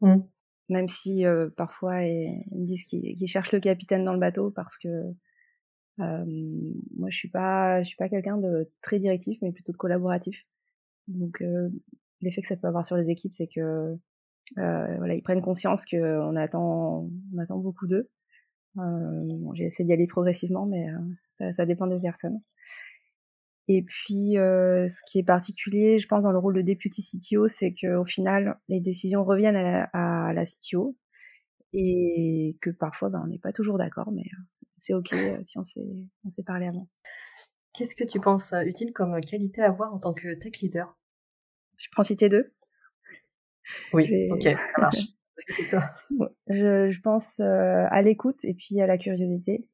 mmh. 0.00 0.16
même 0.68 0.88
si 0.88 1.24
euh, 1.24 1.48
parfois 1.56 2.02
ils 2.02 2.44
me 2.52 2.66
disent 2.66 2.84
qu'ils 2.84 3.26
cherchent 3.26 3.52
le 3.52 3.60
capitaine 3.60 4.04
dans 4.04 4.12
le 4.12 4.20
bateau 4.20 4.50
parce 4.50 4.78
que 4.78 4.88
moi 6.00 7.10
je 7.10 7.16
suis 7.16 7.28
pas 7.28 7.82
je 7.82 7.88
suis 7.88 7.96
pas 7.96 8.08
quelqu'un 8.08 8.38
de 8.38 8.70
très 8.82 8.98
directif, 8.98 9.38
mais 9.42 9.52
plutôt 9.52 9.72
de 9.72 9.76
collaboratif. 9.76 10.46
Donc 11.08 11.42
l'effet 12.20 12.40
que 12.42 12.48
ça 12.48 12.56
peut 12.56 12.68
avoir 12.68 12.84
sur 12.84 12.96
les 12.96 13.10
équipes, 13.10 13.34
c'est 13.34 13.48
que 13.48 13.96
voilà, 14.56 15.14
ils 15.14 15.22
prennent 15.22 15.42
conscience 15.42 15.84
qu'on 15.86 16.36
attend, 16.36 17.08
on 17.34 17.38
attend 17.38 17.58
beaucoup 17.58 17.86
d'eux. 17.86 18.08
Bon, 18.76 19.54
j'ai 19.54 19.64
essayé 19.64 19.86
d'y 19.86 19.92
aller 19.92 20.06
progressivement, 20.06 20.66
mais 20.66 20.86
ça, 21.52 21.66
dépend 21.66 21.86
des 21.86 22.00
personnes. 22.00 22.40
Et 23.68 23.82
puis, 23.82 24.32
ce 24.34 25.00
qui 25.06 25.18
est 25.18 25.24
particulier, 25.24 25.98
je 25.98 26.08
pense, 26.08 26.24
dans 26.24 26.32
le 26.32 26.38
rôle 26.38 26.54
de 26.54 26.62
deputy 26.62 27.02
CTO, 27.02 27.48
c'est 27.48 27.72
qu'au 27.72 28.04
final, 28.04 28.58
les 28.68 28.80
décisions 28.80 29.24
reviennent 29.24 29.56
à 29.56 29.62
la, 29.62 30.28
à 30.28 30.32
la 30.32 30.44
CTO 30.44 30.96
et 31.72 32.56
que 32.60 32.70
parfois, 32.70 33.10
ben, 33.10 33.22
on 33.24 33.28
n'est 33.28 33.38
pas 33.38 33.52
toujours 33.52 33.78
d'accord, 33.78 34.10
mais 34.12 34.24
c'est 34.80 34.94
ok 34.94 35.14
si 35.44 35.58
on 35.58 35.64
s'est, 35.64 35.86
on 36.24 36.30
s'est 36.30 36.42
parlé 36.42 36.66
avant. 36.66 36.88
Qu'est-ce 37.72 37.94
que 37.94 38.04
tu 38.04 38.20
penses 38.20 38.52
utile 38.66 38.92
comme 38.92 39.20
qualité 39.20 39.62
à 39.62 39.68
avoir 39.68 39.94
en 39.94 39.98
tant 39.98 40.12
que 40.12 40.34
tech 40.34 40.60
leader? 40.60 40.96
Je 41.76 41.86
prends 41.92 42.02
citer 42.02 42.28
deux. 42.28 42.52
Oui, 43.92 44.28
ok, 44.30 44.42
ça 44.42 44.80
marche. 44.80 44.98
que 45.46 45.70
toi? 45.70 45.90
Je, 46.48 46.90
je 46.90 47.00
pense 47.00 47.40
euh, 47.40 47.86
à 47.90 48.02
l'écoute 48.02 48.44
et 48.44 48.54
puis 48.54 48.80
à 48.80 48.86
la 48.86 48.98
curiosité. 48.98 49.68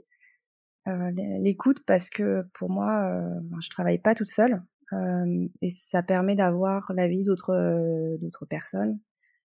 Euh, 0.89 1.11
l'écoute 1.41 1.83
parce 1.85 2.11
que 2.11 2.47
pour 2.55 2.71
moi, 2.71 3.11
euh, 3.11 3.41
je 3.61 3.71
travaille 3.71 3.99
pas 3.99 4.15
toute 4.15 4.29
seule 4.29 4.63
euh, 4.93 5.49
et 5.61 5.71
ça 5.71 6.03
permet 6.03 6.37
d'avoir 6.37 6.93
l'avis 6.95 7.25
d'autres 7.25 7.55
euh, 7.55 8.17
d'autres 8.19 8.47
personnes 8.47 9.01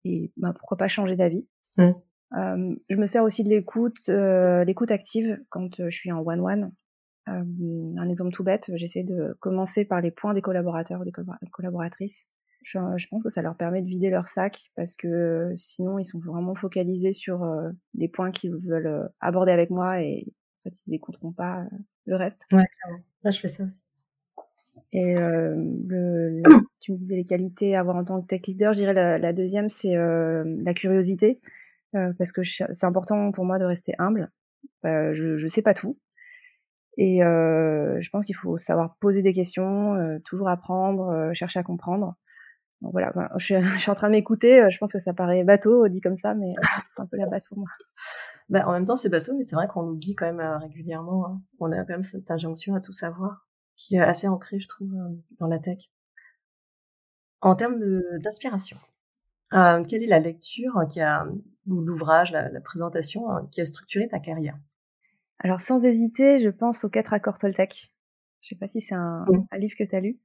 et 0.05 0.33
bah, 0.39 0.55
pourquoi 0.59 0.79
pas 0.79 0.89
changer 0.89 1.17
d'avis. 1.17 1.47
Mmh. 1.77 1.91
Je 2.33 2.97
me 2.97 3.07
sers 3.07 3.23
aussi 3.23 3.43
de 3.45 3.49
l'écoute 3.49 4.09
l'écoute 4.09 4.91
active 4.91 5.41
quand 5.49 5.77
je 5.79 5.97
suis 5.97 6.13
en 6.13 6.21
one 6.21 6.41
one. 6.41 6.73
un 7.27 8.09
exemple 8.09 8.33
tout 8.33 8.45
bête, 8.45 8.71
j'essaie 8.75 9.05
de 9.05 9.37
commencer 9.41 9.85
par 9.85 10.01
les 10.01 10.11
points 10.11 10.35
des 10.35 10.43
collaborateurs, 10.43 11.05
des 11.05 11.13
collaboratrices 11.51 12.31
je, 12.63 13.07
pense 13.09 13.23
que 13.23 13.29
ça 13.29 13.43
leur 13.43 13.57
permet 13.57 13.83
de 13.83 13.89
vider 13.89 14.11
leur 14.11 14.29
sac 14.29 14.71
parce 14.77 14.97
que 14.97 15.53
sinon 15.57 15.99
ils 15.99 16.05
sont 16.05 16.19
vraiment 16.19 16.55
focalisés 16.55 17.13
sur 17.13 17.43
euh, 17.43 17.71
les 17.95 18.09
points 18.09 18.31
qu'ils 18.31 18.55
veulent 18.55 18.87
euh, 18.87 19.09
aborder 19.21 19.53
avec 19.53 19.71
moi 19.71 20.03
et 20.03 20.27
en 20.27 20.71
fait 20.71 20.87
ils 20.87 20.91
n'écouteront 20.91 21.33
pas 21.33 21.61
euh, 21.61 21.77
le 22.07 22.17
reste. 22.17 22.43
Ouais, 22.53 22.65
clairement. 22.83 23.03
Là, 23.23 23.31
je 23.31 23.41
fais 23.41 23.49
ça 23.49 23.65
aussi. 23.65 23.83
Et 24.93 25.15
le, 25.17 26.43
tu 26.81 26.93
me 26.93 26.97
disais 26.97 27.17
les 27.17 27.25
qualités 27.25 27.77
à 27.77 27.81
avoir 27.81 27.97
en 27.97 28.05
tant 28.05 28.21
que 28.21 28.27
tech 28.27 28.47
leader, 28.47 28.73
je 28.73 28.79
dirais 28.79 28.95
la, 28.95 29.19
la 29.19 29.33
deuxième 29.33 29.69
c'est 29.69 29.95
la 29.95 30.75
curiosité 30.75 31.41
parce 31.93 32.33
que 32.33 32.43
c'est 32.43 32.85
important 32.85 33.33
pour 33.33 33.45
moi 33.45 33.59
de 33.59 33.65
rester 33.65 33.95
humble. 33.99 34.31
je 34.85 35.37
je 35.37 35.49
sais 35.49 35.63
pas 35.63 35.75
tout 35.75 35.99
et 36.97 37.21
je 37.21 38.11
pense 38.11 38.25
qu'il 38.25 38.37
faut 38.37 38.57
savoir 38.57 38.97
poser 39.01 39.23
des 39.23 39.33
questions, 39.33 40.21
toujours 40.25 40.49
apprendre, 40.49 41.33
chercher 41.35 41.61
à 41.61 41.63
comprendre 41.63 42.17
voilà, 42.81 43.13
je, 43.37 43.79
suis 43.79 43.91
en 43.91 43.95
train 43.95 44.09
de 44.09 44.13
m'écouter. 44.13 44.61
Euh, 44.61 44.71
je 44.71 44.79
pense 44.79 44.93
que 44.93 44.99
ça 44.99 45.13
paraît 45.13 45.45
bateau 45.45 45.89
dit 45.89 46.01
comme 46.01 46.17
ça, 46.17 46.35
mais 46.35 46.51
euh, 46.51 46.63
c'est 46.89 47.01
un 47.01 47.07
peu 47.07 47.17
la 47.17 47.27
base 47.27 47.47
pour 47.47 47.59
moi. 47.59 47.69
Bah, 48.49 48.67
en 48.67 48.73
même 48.73 48.85
temps, 48.85 48.97
c'est 48.97 49.09
bateau, 49.09 49.35
mais 49.37 49.45
c'est 49.45 49.57
vrai 49.57 49.69
qu'on 49.69 49.83
l'oublie 49.83 50.15
quand 50.15 50.27
même 50.27 50.41
euh, 50.41 50.59
régulièrement. 50.59 51.27
Hein. 51.27 51.43
On 51.61 51.73
a 51.73 51.79
quand 51.79 51.95
même 51.95 52.03
cette 52.03 52.31
injonction 52.31 52.75
à 52.75 52.81
tout 52.81 52.93
savoir, 52.93 53.47
qui 53.77 53.97
est 53.97 54.01
assez 54.01 54.29
ancrée, 54.29 54.61
je 54.61 54.69
trouve, 54.69 54.93
dans 55.39 55.49
la 55.49 55.59
tech. 55.59 55.91
En 57.41 57.55
termes 57.55 57.79
d'inspiration, 58.21 58.79
quelle 59.51 60.03
est 60.03 60.09
la 60.09 60.19
lecture 60.19 60.85
qui 60.91 61.01
a, 61.01 61.27
ou 61.67 61.81
l'ouvrage, 61.81 62.33
la, 62.33 62.49
la, 62.49 62.61
présentation 62.61 63.47
qui 63.51 63.61
a 63.61 63.65
structuré 63.65 64.09
ta 64.09 64.19
carrière? 64.19 64.59
Alors, 65.39 65.61
sans 65.61 65.85
hésiter, 65.85 66.39
je 66.39 66.49
pense 66.49 66.85
aux 66.85 66.91
quatre 66.91 67.13
accords 67.13 67.39
Toltec. 67.39 67.93
Je 68.41 68.49
sais 68.49 68.57
pas 68.57 68.69
si 68.69 68.81
c'est 68.81 68.95
un, 68.95 69.25
livre 69.57 69.75
que 69.77 69.85
tu 69.85 69.95
as 69.95 70.01
lu. 70.01 70.19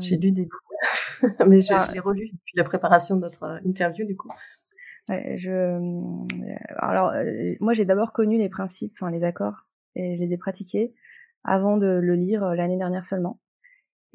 J'ai 0.00 0.16
lu 0.16 0.32
des 0.32 0.44
bouts, 0.44 1.28
mais 1.46 1.60
je, 1.60 1.68
je 1.68 1.92
l'ai 1.92 2.00
relu 2.00 2.28
depuis 2.28 2.56
la 2.56 2.64
préparation 2.64 3.16
de 3.16 3.20
notre 3.22 3.60
interview 3.64 4.06
du 4.06 4.16
coup 4.16 4.28
je, 5.08 5.50
euh, 5.50 6.54
alors, 6.76 7.10
euh, 7.10 7.54
moi, 7.60 7.72
j'ai 7.72 7.84
d'abord 7.84 8.12
connu 8.12 8.38
les 8.38 8.48
principes, 8.48 8.92
enfin 8.96 9.10
les 9.10 9.24
accords, 9.24 9.66
et 9.94 10.16
je 10.16 10.20
les 10.20 10.32
ai 10.32 10.38
pratiqués 10.38 10.94
avant 11.44 11.76
de 11.76 11.86
le 11.86 12.14
lire 12.14 12.44
euh, 12.44 12.54
l'année 12.54 12.78
dernière 12.78 13.04
seulement. 13.04 13.40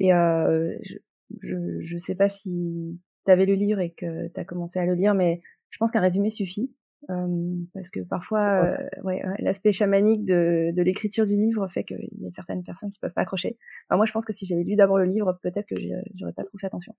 Et 0.00 0.14
euh, 0.14 0.76
je, 0.82 0.96
je, 1.42 1.80
je 1.80 1.98
sais 1.98 2.14
pas 2.14 2.28
si 2.28 3.00
tu 3.24 3.30
avais 3.30 3.46
le 3.46 3.54
livre 3.54 3.80
et 3.80 3.90
que 3.90 4.28
tu 4.28 4.40
as 4.40 4.44
commencé 4.44 4.78
à 4.78 4.86
le 4.86 4.94
lire, 4.94 5.14
mais 5.14 5.40
je 5.70 5.78
pense 5.78 5.90
qu'un 5.90 6.00
résumé 6.00 6.30
suffit. 6.30 6.74
Euh, 7.10 7.54
parce 7.74 7.90
que 7.90 8.00
parfois, 8.00 8.64
ouais, 9.04 9.22
l'aspect 9.38 9.70
chamanique 9.70 10.24
de, 10.24 10.72
de 10.74 10.82
l'écriture 10.82 11.26
du 11.26 11.36
livre 11.36 11.68
fait 11.68 11.84
qu'il 11.84 12.08
y 12.18 12.26
a 12.26 12.30
certaines 12.30 12.64
personnes 12.64 12.90
qui 12.90 12.98
peuvent 12.98 13.12
pas 13.12 13.22
accrocher. 13.22 13.56
moi, 13.90 14.04
je 14.04 14.12
pense 14.12 14.24
que 14.24 14.32
si 14.32 14.46
j'avais 14.46 14.64
lu 14.64 14.74
d'abord 14.74 14.98
le 14.98 15.04
livre, 15.04 15.38
peut-être 15.42 15.66
que 15.66 15.76
j'aurais 16.16 16.32
pas 16.32 16.42
trop 16.42 16.58
fait 16.58 16.66
attention. 16.66 16.94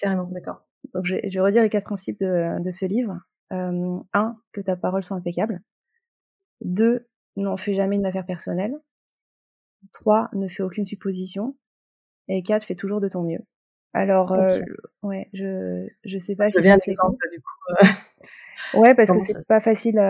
Carrément, 0.00 0.28
d'accord. 0.30 0.64
Donc, 0.94 1.06
je, 1.06 1.16
je, 1.24 1.38
vais 1.38 1.44
redire 1.44 1.62
les 1.62 1.70
quatre 1.70 1.84
principes 1.84 2.20
de, 2.20 2.62
de 2.62 2.70
ce 2.70 2.86
livre. 2.86 3.18
Euh, 3.52 3.98
un, 4.14 4.40
que 4.52 4.60
ta 4.60 4.76
parole 4.76 5.04
soit 5.04 5.16
impeccable. 5.16 5.60
Deux, 6.62 7.08
n'en 7.36 7.56
fais 7.56 7.74
jamais 7.74 7.96
une 7.96 8.06
affaire 8.06 8.24
personnelle. 8.24 8.74
Trois, 9.92 10.30
ne 10.32 10.48
fais 10.48 10.62
aucune 10.62 10.84
supposition. 10.84 11.56
Et 12.28 12.42
quatre, 12.42 12.64
fais 12.64 12.74
toujours 12.74 13.00
de 13.00 13.08
ton 13.08 13.22
mieux. 13.22 13.40
Alors, 13.94 14.32
euh, 14.32 14.60
ouais, 15.02 15.28
je 15.34 15.86
je 16.04 16.18
sais 16.18 16.34
pas 16.34 16.48
je 16.48 16.60
si. 16.60 16.90
Exemple 16.90 17.28
du 17.30 17.40
coup. 17.40 17.84
Euh. 17.84 17.86
ouais, 18.80 18.94
parce 18.94 19.10
que 19.10 19.20
c'est 19.20 19.46
pas 19.46 19.60
facile, 19.60 20.00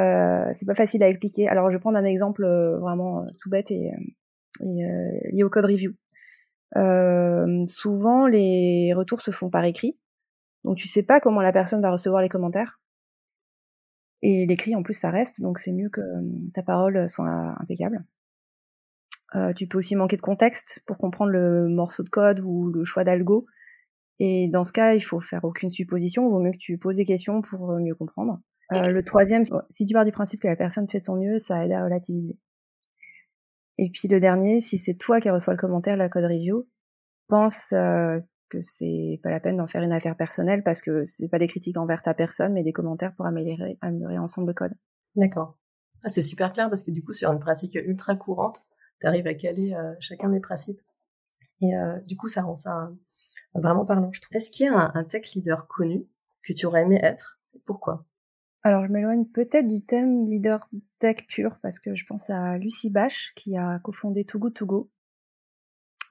c'est 0.52 0.66
pas 0.66 0.74
facile 0.74 1.02
à 1.02 1.08
expliquer. 1.08 1.48
Alors, 1.48 1.70
je 1.70 1.76
vais 1.76 1.80
prendre 1.80 1.98
un 1.98 2.04
exemple 2.04 2.46
vraiment 2.80 3.26
tout 3.40 3.50
bête 3.50 3.70
et, 3.70 3.90
et 4.60 4.84
lié 5.32 5.42
au 5.42 5.50
code 5.50 5.64
review. 5.64 5.92
souvent, 7.66 8.26
les 8.26 8.92
retours 8.94 9.20
se 9.20 9.30
font 9.30 9.50
par 9.50 9.64
écrit, 9.64 9.98
donc 10.64 10.76
tu 10.76 10.88
sais 10.88 11.02
pas 11.02 11.20
comment 11.20 11.42
la 11.42 11.52
personne 11.52 11.82
va 11.82 11.90
recevoir 11.90 12.22
les 12.22 12.28
commentaires. 12.28 12.78
Et 14.24 14.46
l'écrit, 14.46 14.76
en 14.76 14.84
plus, 14.84 14.94
ça 14.94 15.10
reste, 15.10 15.40
donc 15.40 15.58
c'est 15.58 15.72
mieux 15.72 15.88
que 15.88 16.00
ta 16.54 16.62
parole 16.62 17.08
soit 17.08 17.56
impeccable. 17.58 18.04
Euh, 19.34 19.52
tu 19.52 19.66
peux 19.66 19.78
aussi 19.78 19.96
manquer 19.96 20.16
de 20.16 20.22
contexte 20.22 20.82
pour 20.86 20.98
comprendre 20.98 21.32
le 21.32 21.68
morceau 21.68 22.02
de 22.02 22.08
code 22.08 22.40
ou 22.40 22.70
le 22.70 22.84
choix 22.84 23.04
d'algo. 23.04 23.46
Et 24.18 24.48
dans 24.48 24.64
ce 24.64 24.72
cas, 24.72 24.94
il 24.94 25.00
faut 25.00 25.20
faire 25.20 25.44
aucune 25.44 25.70
supposition. 25.70 26.28
Il 26.28 26.30
vaut 26.30 26.40
mieux 26.40 26.52
que 26.52 26.58
tu 26.58 26.78
poses 26.78 26.96
des 26.96 27.04
questions 27.04 27.42
pour 27.42 27.72
mieux 27.78 27.94
comprendre. 27.94 28.40
Euh, 28.74 28.88
le 28.88 29.02
troisième, 29.04 29.44
si 29.70 29.84
tu 29.84 29.92
pars 29.92 30.04
du 30.04 30.12
principe 30.12 30.40
que 30.40 30.48
la 30.48 30.56
personne 30.56 30.88
fait 30.88 30.98
de 30.98 31.02
son 31.02 31.16
mieux, 31.16 31.38
ça 31.38 31.64
aide 31.64 31.72
à 31.72 31.84
relativiser. 31.84 32.38
Et 33.78 33.90
puis 33.90 34.08
le 34.08 34.20
dernier, 34.20 34.60
si 34.60 34.78
c'est 34.78 34.94
toi 34.94 35.20
qui 35.20 35.30
reçois 35.30 35.54
le 35.54 35.58
commentaire, 35.58 35.96
la 35.96 36.08
code 36.08 36.24
review, 36.24 36.68
pense 37.28 37.72
euh, 37.72 38.20
que 38.48 38.60
c'est 38.60 39.18
pas 39.22 39.30
la 39.30 39.40
peine 39.40 39.56
d'en 39.56 39.66
faire 39.66 39.82
une 39.82 39.92
affaire 39.92 40.16
personnelle 40.16 40.62
parce 40.62 40.82
que 40.82 41.04
c'est 41.04 41.28
pas 41.28 41.38
des 41.38 41.46
critiques 41.46 41.78
envers 41.78 42.02
ta 42.02 42.14
personne, 42.14 42.52
mais 42.52 42.62
des 42.62 42.72
commentaires 42.72 43.14
pour 43.14 43.26
améliorer, 43.26 43.78
améliorer 43.80 44.18
ensemble 44.18 44.48
le 44.48 44.54
code. 44.54 44.72
D'accord. 45.16 45.58
Ah, 46.04 46.08
c'est 46.08 46.22
super 46.22 46.52
clair 46.52 46.68
parce 46.68 46.82
que 46.82 46.90
du 46.90 47.02
coup, 47.02 47.12
sur 47.12 47.30
une 47.32 47.38
pratique 47.38 47.74
ultra 47.74 48.16
courante, 48.16 48.64
tu 49.00 49.06
arrives 49.06 49.26
à 49.26 49.34
caler 49.34 49.72
euh, 49.74 49.94
chacun 50.00 50.28
des 50.28 50.40
principes. 50.40 50.80
Et 51.60 51.74
euh, 51.74 51.98
du 52.00 52.16
coup, 52.16 52.28
ça 52.28 52.42
rend 52.42 52.56
ça 52.56 52.90
vraiment 53.54 53.84
parlant, 53.84 54.12
je 54.12 54.20
trouve. 54.20 54.36
Est-ce 54.36 54.50
qu'il 54.50 54.66
y 54.66 54.68
a 54.68 54.92
un, 54.94 55.04
tech 55.04 55.34
leader 55.34 55.66
connu 55.66 56.06
que 56.42 56.52
tu 56.52 56.66
aurais 56.66 56.82
aimé 56.82 56.98
être 57.02 57.40
Pourquoi? 57.64 58.04
Alors, 58.62 58.86
je 58.86 58.92
m'éloigne 58.92 59.24
peut-être 59.26 59.66
du 59.66 59.84
thème 59.84 60.28
leader 60.28 60.68
tech 60.98 61.26
pur 61.28 61.58
parce 61.62 61.78
que 61.78 61.94
je 61.94 62.06
pense 62.06 62.30
à 62.30 62.58
Lucie 62.58 62.90
Bache 62.90 63.32
qui 63.34 63.56
a 63.56 63.80
cofondé 63.80 64.24
Too 64.24 64.38
Good 64.38 64.54
To 64.54 64.66
Go, 64.66 64.90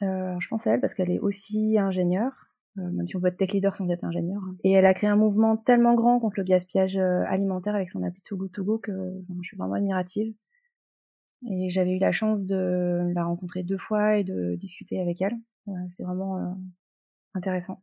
euh, 0.04 0.36
je 0.40 0.48
pense 0.48 0.66
à 0.66 0.74
elle 0.74 0.82
parce 0.82 0.94
qu'elle 0.94 1.12
est 1.12 1.20
aussi 1.20 1.78
ingénieure, 1.78 2.48
euh, 2.78 2.90
même 2.90 3.08
si 3.08 3.16
on 3.16 3.22
peut 3.22 3.28
être 3.28 3.38
tech 3.38 3.52
leader 3.52 3.76
sans 3.76 3.88
être 3.90 4.04
ingénieur. 4.04 4.42
Hein. 4.44 4.56
Et 4.64 4.72
elle 4.72 4.86
a 4.86 4.94
créé 4.94 5.10
un 5.10 5.16
mouvement 5.16 5.58
tellement 5.58 5.94
grand 5.94 6.20
contre 6.20 6.40
le 6.40 6.44
gaspillage 6.44 6.98
euh, 6.98 7.24
alimentaire 7.28 7.76
avec 7.76 7.90
son 7.90 8.04
appli 8.04 8.22
Too 8.24 8.38
Good 8.38 8.52
To 8.52 8.64
Go 8.64 8.78
que 8.80 8.92
je 9.42 9.48
suis 9.48 9.58
vraiment 9.58 9.76
admirative. 9.76 10.34
Et 11.50 11.70
j'avais 11.70 11.92
eu 11.92 12.00
la 12.00 12.12
chance 12.12 12.46
de 12.46 13.12
la 13.16 13.24
rencontrer 13.24 13.64
deux 13.64 13.78
fois 13.78 14.18
et 14.18 14.24
de 14.24 14.56
discuter 14.56 15.00
avec 15.00 15.22
elle. 15.22 15.36
C'est 15.88 16.04
vraiment 16.04 16.56
intéressant. 17.34 17.82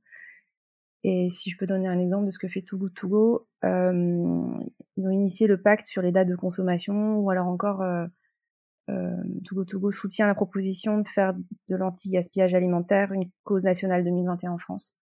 Et 1.05 1.29
si 1.31 1.51
je 1.51 1.57
peux 1.57 1.67
donner 1.67 1.89
un 1.89 1.99
exemple 1.99 2.27
de 2.27 2.31
ce 2.31 2.39
que 2.39 2.49
fait 2.49 2.63
Too 2.63 2.79
Good 2.79 2.95
To 2.95 3.09
Go, 3.09 3.49
ils 3.63 5.07
ont 5.07 5.11
initié 5.11 5.47
le 5.47 5.61
pacte 5.61 5.87
sur 5.87 6.03
les 6.03 6.13
dates 6.13 6.29
de 6.29 6.37
consommation 6.37 7.19
ou 7.19 7.31
alors 7.31 7.47
encore 7.47 7.83
euh, 7.83 8.07
Togo 9.45 9.65
Togo 9.65 9.91
soutient 9.91 10.27
la 10.27 10.35
proposition 10.35 10.99
de 10.99 11.07
faire 11.07 11.35
de 11.69 11.77
l'anti-gaspillage 11.77 12.55
alimentaire 12.55 13.13
une 13.13 13.31
cause 13.45 13.65
nationale 13.65 14.05
2021 14.05 14.53
en 14.53 14.59
France. 14.59 14.97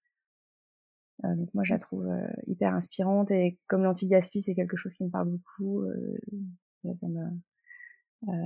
Euh, 1.25 1.35
donc 1.35 1.53
moi 1.55 1.65
je 1.65 1.73
la 1.73 1.79
trouve 1.79 2.07
euh, 2.07 2.27
hyper 2.47 2.75
inspirante 2.75 3.31
et 3.31 3.59
comme 3.69 3.85
l'anti-gaspi 3.85 4.43
c'est 4.43 4.55
quelque 4.55 4.77
chose 4.77 4.93
qui 4.95 5.05
me 5.05 5.11
parle 5.11 5.31
beaucoup, 5.31 5.83
euh, 5.83 6.19
ça 6.95 7.07
me 7.09 7.23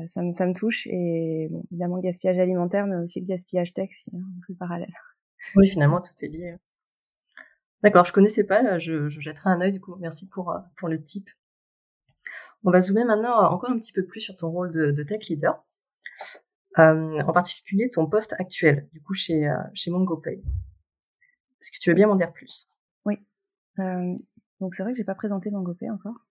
ça 0.07 0.23
me, 0.23 0.33
ça 0.33 0.47
me 0.47 0.52
touche 0.52 0.87
et 0.88 1.49
bon, 1.50 1.64
évidemment 1.71 1.97
le 1.97 2.02
gaspillage 2.02 2.38
alimentaire 2.38 2.87
mais 2.87 2.97
aussi 2.97 3.21
le 3.21 3.26
gaspillage 3.26 3.73
tech 3.73 3.90
hein, 4.12 4.19
plus 4.42 4.54
parallèle. 4.54 4.92
Oui 5.56 5.68
finalement 5.68 6.00
tout 6.00 6.12
est 6.23 6.28
lié. 6.28 6.56
D'accord, 7.82 8.04
je 8.04 8.12
connaissais 8.12 8.44
pas, 8.44 8.78
je, 8.78 9.09
je 9.09 9.20
jetterai 9.20 9.50
un 9.50 9.61
œil 9.61 9.73
du 9.73 9.80
coup. 9.80 9.97
Merci 9.97 10.28
pour 10.28 10.54
pour 10.76 10.88
le 10.88 11.02
tip. 11.02 11.28
On 12.64 12.70
va 12.70 12.80
zoomer 12.80 13.04
maintenant 13.04 13.50
encore 13.50 13.70
un 13.70 13.78
petit 13.78 13.92
peu 13.92 14.04
plus 14.04 14.20
sur 14.20 14.37
ton 14.37 14.50
rôle 14.50 14.70
de, 14.70 15.02
tech 15.02 15.28
leader, 15.28 15.64
euh, 16.78 17.20
en 17.23 17.32
particulier 17.32 17.90
ton 17.90 18.06
poste 18.06 18.35
actuel, 18.38 18.88
du 18.92 19.02
coup 19.02 19.14
chez, 19.14 19.49
euh, 19.49 19.56
chez 19.73 19.90
MongoPay. 19.90 20.42
Est-ce 21.61 21.70
que 21.73 21.78
tu 21.80 21.90
veux 21.90 21.94
bien 21.94 22.06
m'en 22.06 22.16
dire 22.16 22.32
plus? 22.32 22.70
Oui. 23.06 23.18
Euh, 23.78 24.14
donc 24.61 24.75
c'est 24.75 24.82
vrai 24.82 24.92
que 24.92 24.99
j'ai 24.99 25.04
pas 25.04 25.14
présenté 25.14 25.50
MongoPay 25.50 25.88
encore. 25.90 26.26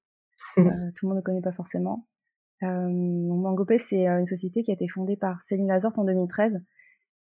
tout 0.56 0.62
le 0.62 1.08
monde 1.08 1.18
ne 1.18 1.22
connaît 1.22 1.42
pas 1.42 1.51
forcément. 1.51 2.08
MongoPay, 2.62 3.80
c'est 3.80 4.06
une 4.06 4.25
société 4.25 4.62
qui 4.62 4.72
a 4.72 4.74
été 4.74 4.88
fondée 4.88 5.16
par 5.16 5.42
Céline 5.42 5.68
Lazorte 5.68 5.98
en 5.98 6.04
2013. 6.04 6.62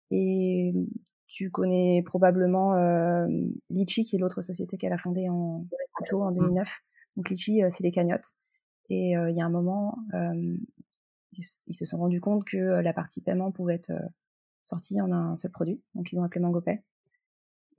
Et 0.09 0.73
tu 1.27 1.51
connais 1.51 2.01
probablement 2.05 2.75
Litchi, 3.69 4.05
qui 4.05 4.15
est 4.15 4.19
l'autre 4.19 4.41
société 4.41 4.77
qu'elle 4.77 4.93
a 4.93 4.97
fondée 4.97 5.29
en, 5.29 5.65
plutôt 5.95 6.23
en 6.23 6.31
2009. 6.31 6.69
Donc 7.15 7.29
Litchi, 7.29 7.61
c'est 7.69 7.83
des 7.83 7.91
cagnottes. 7.91 8.33
Et 8.89 9.11
il 9.11 9.35
y 9.35 9.41
a 9.41 9.45
un 9.45 9.49
moment, 9.49 9.97
ils, 11.33 11.75
se 11.75 11.85
sont 11.85 11.97
rendus 11.97 12.21
compte 12.21 12.45
que 12.45 12.57
la 12.57 12.93
partie 12.93 13.21
paiement 13.21 13.51
pouvait 13.51 13.75
être 13.75 13.91
sortie 14.63 15.01
en 15.01 15.11
un 15.11 15.35
seul 15.35 15.51
produit. 15.51 15.81
Donc 15.95 16.11
ils 16.11 16.19
ont 16.19 16.23
appelé 16.23 16.41
MangoPay. 16.41 16.81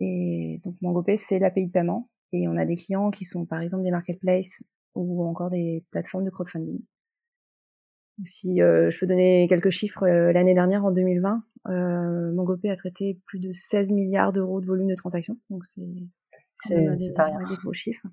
Et 0.00 0.60
donc 0.64 0.76
MangoPay, 0.82 1.16
c'est 1.16 1.38
l'API 1.38 1.66
de 1.66 1.72
paiement. 1.72 2.10
Et 2.32 2.46
on 2.48 2.56
a 2.56 2.66
des 2.66 2.76
clients 2.76 3.10
qui 3.10 3.24
sont 3.24 3.46
par 3.46 3.62
exemple 3.62 3.84
des 3.84 3.90
marketplaces 3.90 4.62
ou 4.94 5.24
encore 5.24 5.50
des 5.50 5.84
plateformes 5.90 6.24
de 6.24 6.30
crowdfunding. 6.30 6.80
Si 8.24 8.56
je 8.58 8.98
peux 8.98 9.06
donner 9.06 9.46
quelques 9.48 9.70
chiffres, 9.70 10.06
l'année 10.06 10.54
dernière, 10.54 10.84
en 10.84 10.90
2020, 10.90 11.44
euh, 11.66 12.70
a 12.70 12.76
traité 12.76 13.20
plus 13.26 13.40
de 13.40 13.52
16 13.52 13.92
milliards 13.92 14.32
d'euros 14.32 14.60
de 14.60 14.66
volume 14.66 14.88
de 14.88 14.94
transactions. 14.94 15.38
Donc 15.50 15.64
c'est 15.66 15.82
c'est 16.56 16.96
des, 16.96 17.08
des 17.08 17.56
gros 17.56 17.72
chiffres. 17.72 18.06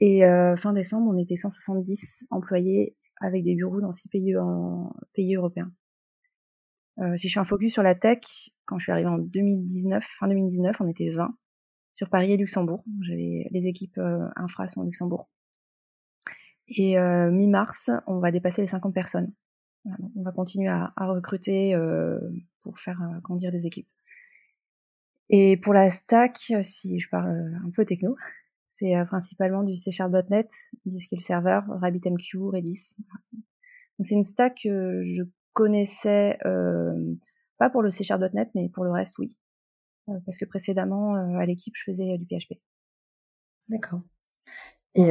Et 0.00 0.24
euh, 0.24 0.56
fin 0.56 0.72
décembre, 0.72 1.10
on 1.12 1.18
était 1.18 1.36
170 1.36 2.26
employés 2.30 2.96
avec 3.20 3.44
des 3.44 3.54
bureaux 3.54 3.80
dans 3.80 3.92
six 3.92 4.08
pays, 4.08 4.36
en, 4.36 4.92
pays 5.12 5.34
européens. 5.34 5.72
Euh, 6.98 7.16
si 7.16 7.28
je 7.28 7.34
fais 7.34 7.40
un 7.40 7.44
focus 7.44 7.72
sur 7.72 7.82
la 7.82 7.94
tech, 7.94 8.50
quand 8.66 8.78
je 8.78 8.84
suis 8.84 8.92
arrivée 8.92 9.08
en 9.08 9.18
2019, 9.18 10.04
fin 10.04 10.28
2019, 10.28 10.80
on 10.80 10.88
était 10.88 11.08
20 11.08 11.36
sur 11.94 12.08
Paris 12.10 12.32
et 12.32 12.36
Luxembourg. 12.36 12.84
J'avais 13.02 13.48
les 13.50 13.66
équipes 13.66 13.98
euh, 13.98 14.28
infra 14.36 14.66
sont 14.68 14.80
au 14.80 14.84
Luxembourg. 14.84 15.28
Et 16.66 16.96
mi-mars, 16.96 17.90
on 18.06 18.20
va 18.20 18.30
dépasser 18.30 18.62
les 18.62 18.66
50 18.66 18.94
personnes. 18.94 19.30
On 20.16 20.22
va 20.22 20.32
continuer 20.32 20.68
à, 20.68 20.92
à 20.96 21.06
recruter 21.06 21.74
euh, 21.74 22.18
pour 22.62 22.78
faire 22.78 23.00
grandir 23.22 23.52
des 23.52 23.66
équipes. 23.66 23.88
Et 25.30 25.56
pour 25.56 25.72
la 25.72 25.90
stack, 25.90 26.52
si 26.62 26.98
je 27.00 27.08
parle 27.08 27.60
un 27.64 27.70
peu 27.70 27.84
techno, 27.84 28.16
c'est 28.68 28.96
euh, 28.96 29.04
principalement 29.04 29.62
du 29.62 29.76
C 29.76 29.90
Sharp.net, 29.90 30.50
du 30.84 30.98
SQL 30.98 31.22
Server, 31.22 31.60
RabbitMQ, 31.68 32.38
Redis. 32.38 32.94
Donc 33.32 34.06
c'est 34.06 34.14
une 34.14 34.24
stack 34.24 34.60
que 34.64 35.02
je 35.04 35.22
connaissais 35.52 36.38
euh, 36.44 37.14
pas 37.58 37.70
pour 37.70 37.82
le 37.82 37.90
C 37.90 38.04
Sharp.net, 38.04 38.50
mais 38.54 38.68
pour 38.68 38.84
le 38.84 38.90
reste, 38.90 39.18
oui. 39.18 39.38
Euh, 40.08 40.18
parce 40.26 40.36
que 40.36 40.44
précédemment, 40.44 41.14
à 41.14 41.46
l'équipe, 41.46 41.74
je 41.76 41.84
faisais 41.90 42.18
du 42.18 42.26
PHP. 42.26 42.58
D'accord. 43.68 44.02
Et, 44.96 45.10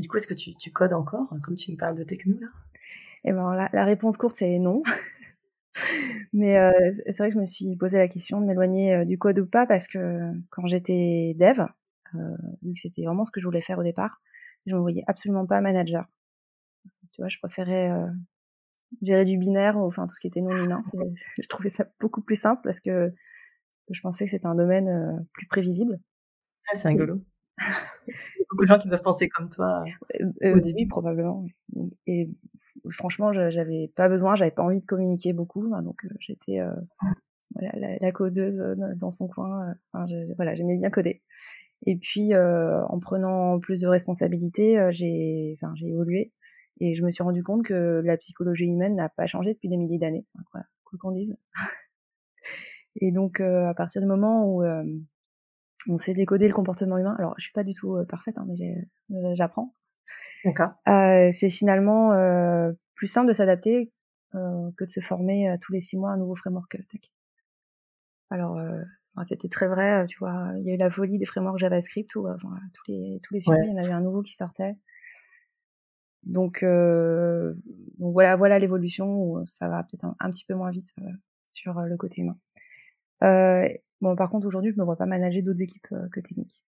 du 0.00 0.08
coup, 0.08 0.18
est-ce 0.18 0.26
que 0.26 0.34
tu, 0.34 0.54
tu, 0.56 0.70
codes 0.70 0.92
encore, 0.92 1.32
comme 1.42 1.54
tu 1.54 1.70
nous 1.70 1.78
parles 1.78 1.96
de 1.96 2.02
techno 2.02 2.38
là? 2.38 2.48
Eh 3.24 3.32
ben, 3.32 3.54
la, 3.54 3.68
la 3.72 3.84
réponse 3.84 4.16
courte, 4.16 4.36
c'est 4.36 4.58
non. 4.58 4.82
Mais 6.32 6.56
c'est 7.06 7.18
vrai 7.18 7.28
que 7.28 7.34
je 7.34 7.40
me 7.40 7.46
suis 7.46 7.76
posé 7.76 7.98
la 7.98 8.08
question 8.08 8.40
de 8.40 8.46
m'éloigner 8.46 9.04
du 9.04 9.18
code 9.18 9.38
ou 9.38 9.46
pas 9.46 9.66
parce 9.66 9.88
que 9.88 10.30
quand 10.50 10.66
j'étais 10.66 11.34
dev, 11.38 11.64
euh, 12.14 12.36
vu 12.62 12.74
que 12.74 12.80
c'était 12.80 13.04
vraiment 13.04 13.24
ce 13.24 13.30
que 13.30 13.40
je 13.40 13.46
voulais 13.46 13.60
faire 13.60 13.78
au 13.78 13.82
départ. 13.82 14.20
Je 14.66 14.72
ne 14.72 14.78
me 14.78 14.82
voyais 14.82 15.04
absolument 15.06 15.46
pas 15.46 15.60
manager. 15.60 16.06
Tu 17.12 17.20
vois, 17.20 17.28
je 17.28 17.38
préférais 17.38 17.90
euh, 17.90 18.06
gérer 19.02 19.24
du 19.24 19.38
binaire, 19.38 19.76
enfin 19.78 20.06
tout 20.06 20.14
ce 20.14 20.20
qui 20.20 20.26
était 20.26 20.40
non 20.40 20.52
humain. 20.52 20.80
je 21.42 21.48
trouvais 21.48 21.70
ça 21.70 21.86
beaucoup 22.00 22.22
plus 22.22 22.40
simple 22.40 22.60
parce 22.64 22.80
que 22.80 23.12
je 23.90 24.00
pensais 24.00 24.24
que 24.24 24.30
c'était 24.30 24.46
un 24.46 24.54
domaine 24.54 25.26
plus 25.34 25.46
prévisible. 25.46 26.00
Ah, 26.72 26.76
c'est 26.76 26.88
rigolo. 26.88 27.20
Beaucoup 28.54 28.64
de 28.64 28.68
gens 28.68 28.78
qui 28.78 28.88
doivent 28.88 29.02
penser 29.02 29.28
comme 29.28 29.48
toi 29.48 29.84
au 30.42 30.60
début, 30.60 30.86
probablement. 30.86 31.44
Et 32.06 32.30
franchement, 32.88 33.32
j'avais 33.32 33.90
pas 33.96 34.08
besoin, 34.08 34.36
j'avais 34.36 34.52
pas 34.52 34.62
envie 34.62 34.80
de 34.80 34.86
communiquer 34.86 35.32
beaucoup, 35.32 35.72
hein, 35.74 35.82
donc 35.82 36.06
j'étais 36.20 36.60
voilà, 37.54 37.98
la, 38.00 38.12
codeuse 38.12 38.62
dans 38.96 39.10
son 39.10 39.26
coin. 39.26 39.74
Enfin, 39.92 40.06
voilà, 40.36 40.54
j'aimais 40.54 40.76
bien 40.76 40.90
coder. 40.90 41.22
Et 41.86 41.96
puis, 41.96 42.32
en 42.36 42.98
prenant 43.00 43.58
plus 43.58 43.80
de 43.80 43.88
responsabilités, 43.88 44.88
j'ai, 44.90 45.56
enfin, 45.60 45.72
j'ai 45.74 45.88
évolué 45.88 46.32
et 46.80 46.94
je 46.94 47.04
me 47.04 47.10
suis 47.10 47.22
rendu 47.22 47.42
compte 47.42 47.64
que 47.64 48.02
la 48.04 48.16
psychologie 48.16 48.66
humaine 48.66 48.96
n'a 48.96 49.08
pas 49.08 49.26
changé 49.26 49.54
depuis 49.54 49.68
des 49.68 49.76
milliers 49.76 49.98
d'années, 49.98 50.26
quoi 50.50 50.62
qu'on 51.00 51.10
dise. 51.10 51.36
et 53.00 53.10
donc, 53.10 53.40
à 53.40 53.74
partir 53.74 54.00
du 54.00 54.06
moment 54.06 54.46
où 54.46 54.62
on 55.88 55.98
sait 55.98 56.14
décoder 56.14 56.48
le 56.48 56.54
comportement 56.54 56.98
humain. 56.98 57.14
Alors, 57.18 57.34
je 57.38 57.44
suis 57.44 57.52
pas 57.52 57.64
du 57.64 57.74
tout 57.74 57.96
euh, 57.96 58.04
parfaite, 58.04 58.36
hein, 58.38 58.46
mais 58.48 58.76
euh, 59.16 59.34
j'apprends. 59.34 59.74
D'accord. 60.44 60.72
Euh, 60.88 61.30
c'est 61.32 61.50
finalement 61.50 62.12
euh, 62.12 62.72
plus 62.94 63.06
simple 63.06 63.28
de 63.28 63.32
s'adapter 63.32 63.90
euh, 64.34 64.70
que 64.76 64.84
de 64.84 64.90
se 64.90 65.00
former 65.00 65.56
tous 65.60 65.72
les 65.72 65.80
six 65.80 65.96
mois 65.96 66.10
à 66.10 66.14
un 66.14 66.16
nouveau 66.18 66.34
framework 66.34 66.76
tech. 66.88 67.00
Alors, 68.30 68.60
c'était 69.22 69.48
très 69.48 69.68
vrai, 69.68 70.06
tu 70.06 70.18
vois. 70.18 70.52
Il 70.58 70.64
y 70.64 70.70
a 70.70 70.74
eu 70.74 70.76
la 70.76 70.90
folie 70.90 71.18
des 71.18 71.24
frameworks 71.24 71.58
JavaScript 71.58 72.16
où 72.16 72.26
tous 72.72 72.90
les 72.90 73.20
tous 73.22 73.32
les 73.34 73.40
six 73.40 73.50
mois, 73.50 73.60
il 73.62 73.70
y 73.70 73.74
en 73.74 73.82
avait 73.82 73.92
un 73.92 74.00
nouveau 74.00 74.22
qui 74.22 74.34
sortait. 74.34 74.76
Donc, 76.24 76.64
donc 76.64 78.12
voilà, 78.12 78.34
voilà 78.34 78.58
l'évolution 78.58 79.22
où 79.22 79.46
ça 79.46 79.68
va 79.68 79.84
peut-être 79.84 80.04
un, 80.04 80.16
un, 80.18 80.30
petit 80.30 80.44
peu 80.44 80.54
moins 80.54 80.70
vite 80.70 80.88
sur 81.50 81.80
le 81.80 81.96
côté 81.96 82.22
humain. 82.22 82.36
Euh, 83.22 83.68
Bon, 84.00 84.16
par 84.16 84.30
contre, 84.30 84.46
aujourd'hui, 84.46 84.72
je 84.72 84.78
me 84.78 84.84
vois 84.84 84.96
pas 84.96 85.06
manager 85.06 85.42
d'autres 85.42 85.62
équipes 85.62 85.86
euh, 85.92 86.08
que 86.08 86.20
techniques. 86.20 86.64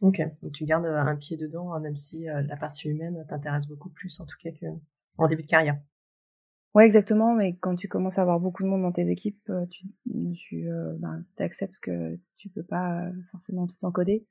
Ok, 0.00 0.22
donc 0.42 0.52
tu 0.52 0.64
gardes 0.64 0.86
euh, 0.86 0.96
un 0.96 1.16
pied 1.16 1.36
dedans, 1.36 1.72
hein, 1.72 1.80
même 1.80 1.96
si 1.96 2.28
euh, 2.28 2.42
la 2.42 2.56
partie 2.56 2.88
humaine 2.88 3.24
t'intéresse 3.28 3.66
beaucoup 3.66 3.90
plus, 3.90 4.20
en 4.20 4.26
tout 4.26 4.36
cas, 4.42 4.50
qu'en 5.16 5.28
début 5.28 5.42
de 5.42 5.48
carrière. 5.48 5.78
Ouais, 6.74 6.86
exactement, 6.86 7.34
mais 7.34 7.56
quand 7.56 7.74
tu 7.74 7.88
commences 7.88 8.18
à 8.18 8.22
avoir 8.22 8.38
beaucoup 8.38 8.62
de 8.62 8.68
monde 8.68 8.82
dans 8.82 8.92
tes 8.92 9.08
équipes, 9.08 9.50
tu, 9.70 9.86
tu 10.34 10.68
ben, 10.98 11.24
acceptes 11.38 11.80
que 11.80 12.18
tu 12.36 12.50
peux 12.50 12.62
pas 12.62 13.10
forcément 13.32 13.66
tout 13.66 13.84
encoder. 13.84 14.26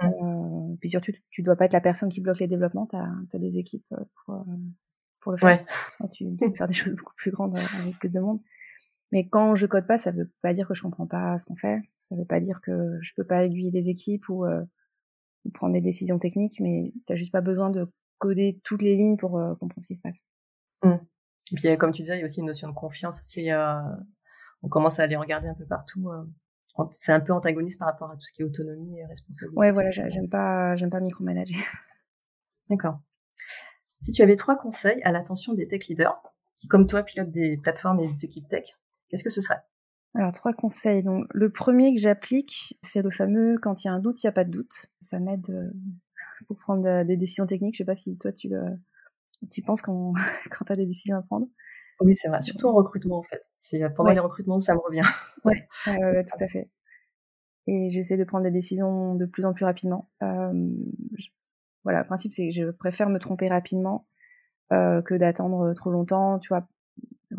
Mmh. 0.00 0.76
puis 0.80 0.88
surtout, 0.88 1.12
tu 1.30 1.42
dois 1.42 1.54
pas 1.54 1.66
être 1.66 1.74
la 1.74 1.80
personne 1.80 2.08
qui 2.08 2.20
bloque 2.20 2.38
les 2.38 2.48
développements, 2.48 2.86
tu 2.86 2.96
as, 2.96 3.38
des 3.38 3.58
équipes 3.58 3.84
pour, 4.24 4.46
pour 5.20 5.32
le 5.32 5.38
faire. 5.38 5.66
Ouais. 6.00 6.08
Tu 6.08 6.24
peux 6.40 6.52
faire 6.54 6.68
des 6.68 6.72
choses 6.72 6.94
beaucoup 6.94 7.14
plus 7.16 7.30
grandes 7.30 7.58
avec 7.58 7.98
plus 7.98 8.12
de 8.12 8.20
monde. 8.20 8.40
Mais 9.12 9.28
quand 9.28 9.54
je 9.54 9.66
code 9.66 9.86
pas, 9.86 9.98
ça 9.98 10.10
veut 10.10 10.30
pas 10.40 10.54
dire 10.54 10.66
que 10.66 10.74
je 10.74 10.82
comprends 10.82 11.06
pas 11.06 11.36
ce 11.38 11.44
qu'on 11.44 11.54
fait. 11.54 11.80
Ça 11.96 12.16
veut 12.16 12.24
pas 12.24 12.40
dire 12.40 12.60
que 12.62 12.98
je 13.02 13.12
peux 13.14 13.24
pas 13.24 13.44
aiguiller 13.44 13.70
des 13.70 13.90
équipes 13.90 14.28
ou, 14.30 14.46
euh, 14.46 14.64
prendre 15.52 15.74
des 15.74 15.82
décisions 15.82 16.18
techniques, 16.18 16.60
mais 16.60 16.94
t'as 17.06 17.14
juste 17.14 17.30
pas 17.30 17.42
besoin 17.42 17.68
de 17.68 17.86
coder 18.18 18.58
toutes 18.64 18.80
les 18.80 18.96
lignes 18.96 19.18
pour 19.18 19.38
euh, 19.38 19.54
comprendre 19.56 19.82
ce 19.82 19.88
qui 19.88 19.96
se 19.96 20.00
passe. 20.00 20.20
Mmh. 20.82 20.94
Et 21.52 21.54
puis, 21.56 21.76
comme 21.76 21.92
tu 21.92 22.02
disais, 22.02 22.16
il 22.16 22.20
y 22.20 22.22
a 22.22 22.24
aussi 22.24 22.40
une 22.40 22.46
notion 22.46 22.68
de 22.68 22.74
confiance. 22.74 23.20
Si 23.22 23.52
euh, 23.52 23.80
on 24.62 24.68
commence 24.68 24.98
à 24.98 25.02
aller 25.02 25.16
regarder 25.16 25.48
un 25.48 25.54
peu 25.54 25.66
partout, 25.66 26.10
c'est 26.90 27.12
un 27.12 27.20
peu 27.20 27.34
antagoniste 27.34 27.78
par 27.78 27.88
rapport 27.88 28.10
à 28.10 28.14
tout 28.14 28.22
ce 28.22 28.32
qui 28.32 28.40
est 28.40 28.44
autonomie 28.44 28.98
et 28.98 29.04
responsabilité. 29.04 29.58
Ouais, 29.58 29.72
voilà, 29.72 29.90
j'aime 29.90 30.28
pas, 30.30 30.74
j'aime 30.76 30.88
pas 30.88 31.00
micromanager. 31.00 31.58
D'accord. 32.70 33.00
Si 33.98 34.12
tu 34.12 34.22
avais 34.22 34.36
trois 34.36 34.56
conseils 34.56 35.02
à 35.02 35.12
l'attention 35.12 35.52
des 35.52 35.68
tech 35.68 35.86
leaders 35.88 36.22
qui, 36.56 36.68
comme 36.68 36.86
toi, 36.86 37.02
pilotent 37.02 37.30
des 37.30 37.58
plateformes 37.58 38.00
et 38.00 38.08
des 38.08 38.24
équipes 38.24 38.48
tech, 38.48 38.78
Qu'est-ce 39.12 39.24
que 39.24 39.30
ce 39.30 39.42
serait? 39.42 39.60
Alors, 40.14 40.32
trois 40.32 40.54
conseils. 40.54 41.02
Donc, 41.02 41.26
le 41.34 41.50
premier 41.50 41.94
que 41.94 42.00
j'applique, 42.00 42.78
c'est 42.82 43.02
le 43.02 43.10
fameux 43.10 43.58
quand 43.60 43.84
il 43.84 43.88
y 43.88 43.90
a 43.90 43.92
un 43.92 43.98
doute, 43.98 44.22
il 44.22 44.26
n'y 44.26 44.30
a 44.30 44.32
pas 44.32 44.44
de 44.44 44.50
doute. 44.50 44.86
Ça 45.00 45.18
m'aide 45.18 45.48
euh, 45.50 45.70
pour 46.48 46.56
prendre 46.56 46.86
euh, 46.86 47.04
des 47.04 47.18
décisions 47.18 47.46
techniques. 47.46 47.74
Je 47.74 47.78
sais 47.78 47.84
pas 47.84 47.94
si 47.94 48.16
toi, 48.16 48.32
tu, 48.32 48.48
le, 48.48 48.62
tu 49.50 49.60
penses 49.60 49.82
quand, 49.82 50.14
quand 50.50 50.64
tu 50.64 50.72
as 50.72 50.76
des 50.76 50.86
décisions 50.86 51.18
à 51.18 51.22
prendre. 51.22 51.46
Oui, 52.00 52.14
c'est 52.14 52.28
vrai. 52.28 52.40
Surtout 52.40 52.68
en 52.68 52.72
recrutement, 52.72 53.18
en 53.18 53.22
fait. 53.22 53.42
C'est 53.58 53.82
euh, 53.82 53.90
pendant 53.90 54.12
les 54.12 54.20
recrutements, 54.20 54.60
ça 54.60 54.74
me 54.74 54.80
revient. 54.80 55.04
Ouais, 55.44 55.68
tout 55.86 56.44
à 56.44 56.48
fait. 56.48 56.70
Et 57.66 57.90
j'essaie 57.90 58.16
de 58.16 58.24
prendre 58.24 58.44
des 58.44 58.50
décisions 58.50 59.14
de 59.14 59.26
plus 59.26 59.44
en 59.44 59.52
plus 59.52 59.66
rapidement. 59.66 60.10
voilà, 60.20 62.00
le 62.00 62.06
principe, 62.06 62.32
c'est 62.32 62.48
que 62.48 62.54
je 62.54 62.70
préfère 62.70 63.10
me 63.10 63.18
tromper 63.18 63.48
rapidement 63.48 64.08
que 64.70 65.14
d'attendre 65.14 65.72
trop 65.74 65.90
longtemps. 65.90 66.40
Tu 66.40 66.48
vois, 66.48 66.66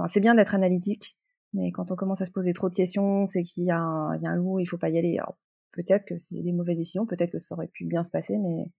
c'est 0.08 0.22
bien 0.22 0.34
d'être 0.34 0.56
analytique, 0.56 1.18
mais 1.54 1.72
quand 1.72 1.92
on 1.92 1.96
commence 1.96 2.22
à 2.22 2.26
se 2.26 2.32
poser 2.32 2.54
trop 2.54 2.70
de 2.70 2.76
questions, 2.76 3.26
c'est 3.26 3.44
qu'il 3.44 3.66
y, 3.66 3.72
a 3.72 3.78
un, 3.78 4.16
il 4.16 4.24
y 4.24 4.26
a 4.26 4.30
un 4.30 4.36
loup, 4.36 4.60
il 4.60 4.66
faut 4.66 4.78
pas 4.78 4.90
y 4.90 4.98
aller. 4.98 5.18
Alors, 5.18 5.38
peut-être 5.72 6.06
que 6.06 6.18
c'est 6.18 6.42
des 6.42 6.52
mauvaises 6.52 6.78
décisions, 6.78 7.06
peut-être 7.06 7.32
que 7.32 7.40
ça 7.40 7.56
aurait 7.56 7.68
pu 7.68 7.86
bien 7.86 8.04
se 8.04 8.12
passer, 8.12 8.38
mais 8.38 8.72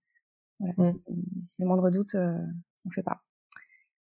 voilà, 0.59 0.75
mmh. 0.77 1.45
si, 1.45 1.63
le 1.63 1.69
moindre 1.69 1.91
doute, 1.91 2.15
euh, 2.15 2.37
on 2.87 2.91
fait 2.91 3.03
pas. 3.03 3.23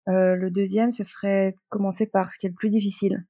Euh, 0.09 0.35
le 0.35 0.51
deuxième, 0.51 0.93
ce 0.93 1.03
serait 1.03 1.55
commencer 1.69 2.07
par 2.07 2.31
ce 2.31 2.39
qui 2.39 2.47
est 2.47 2.51
le 2.51 2.55
plus 2.55 2.71
difficile. 2.71 3.27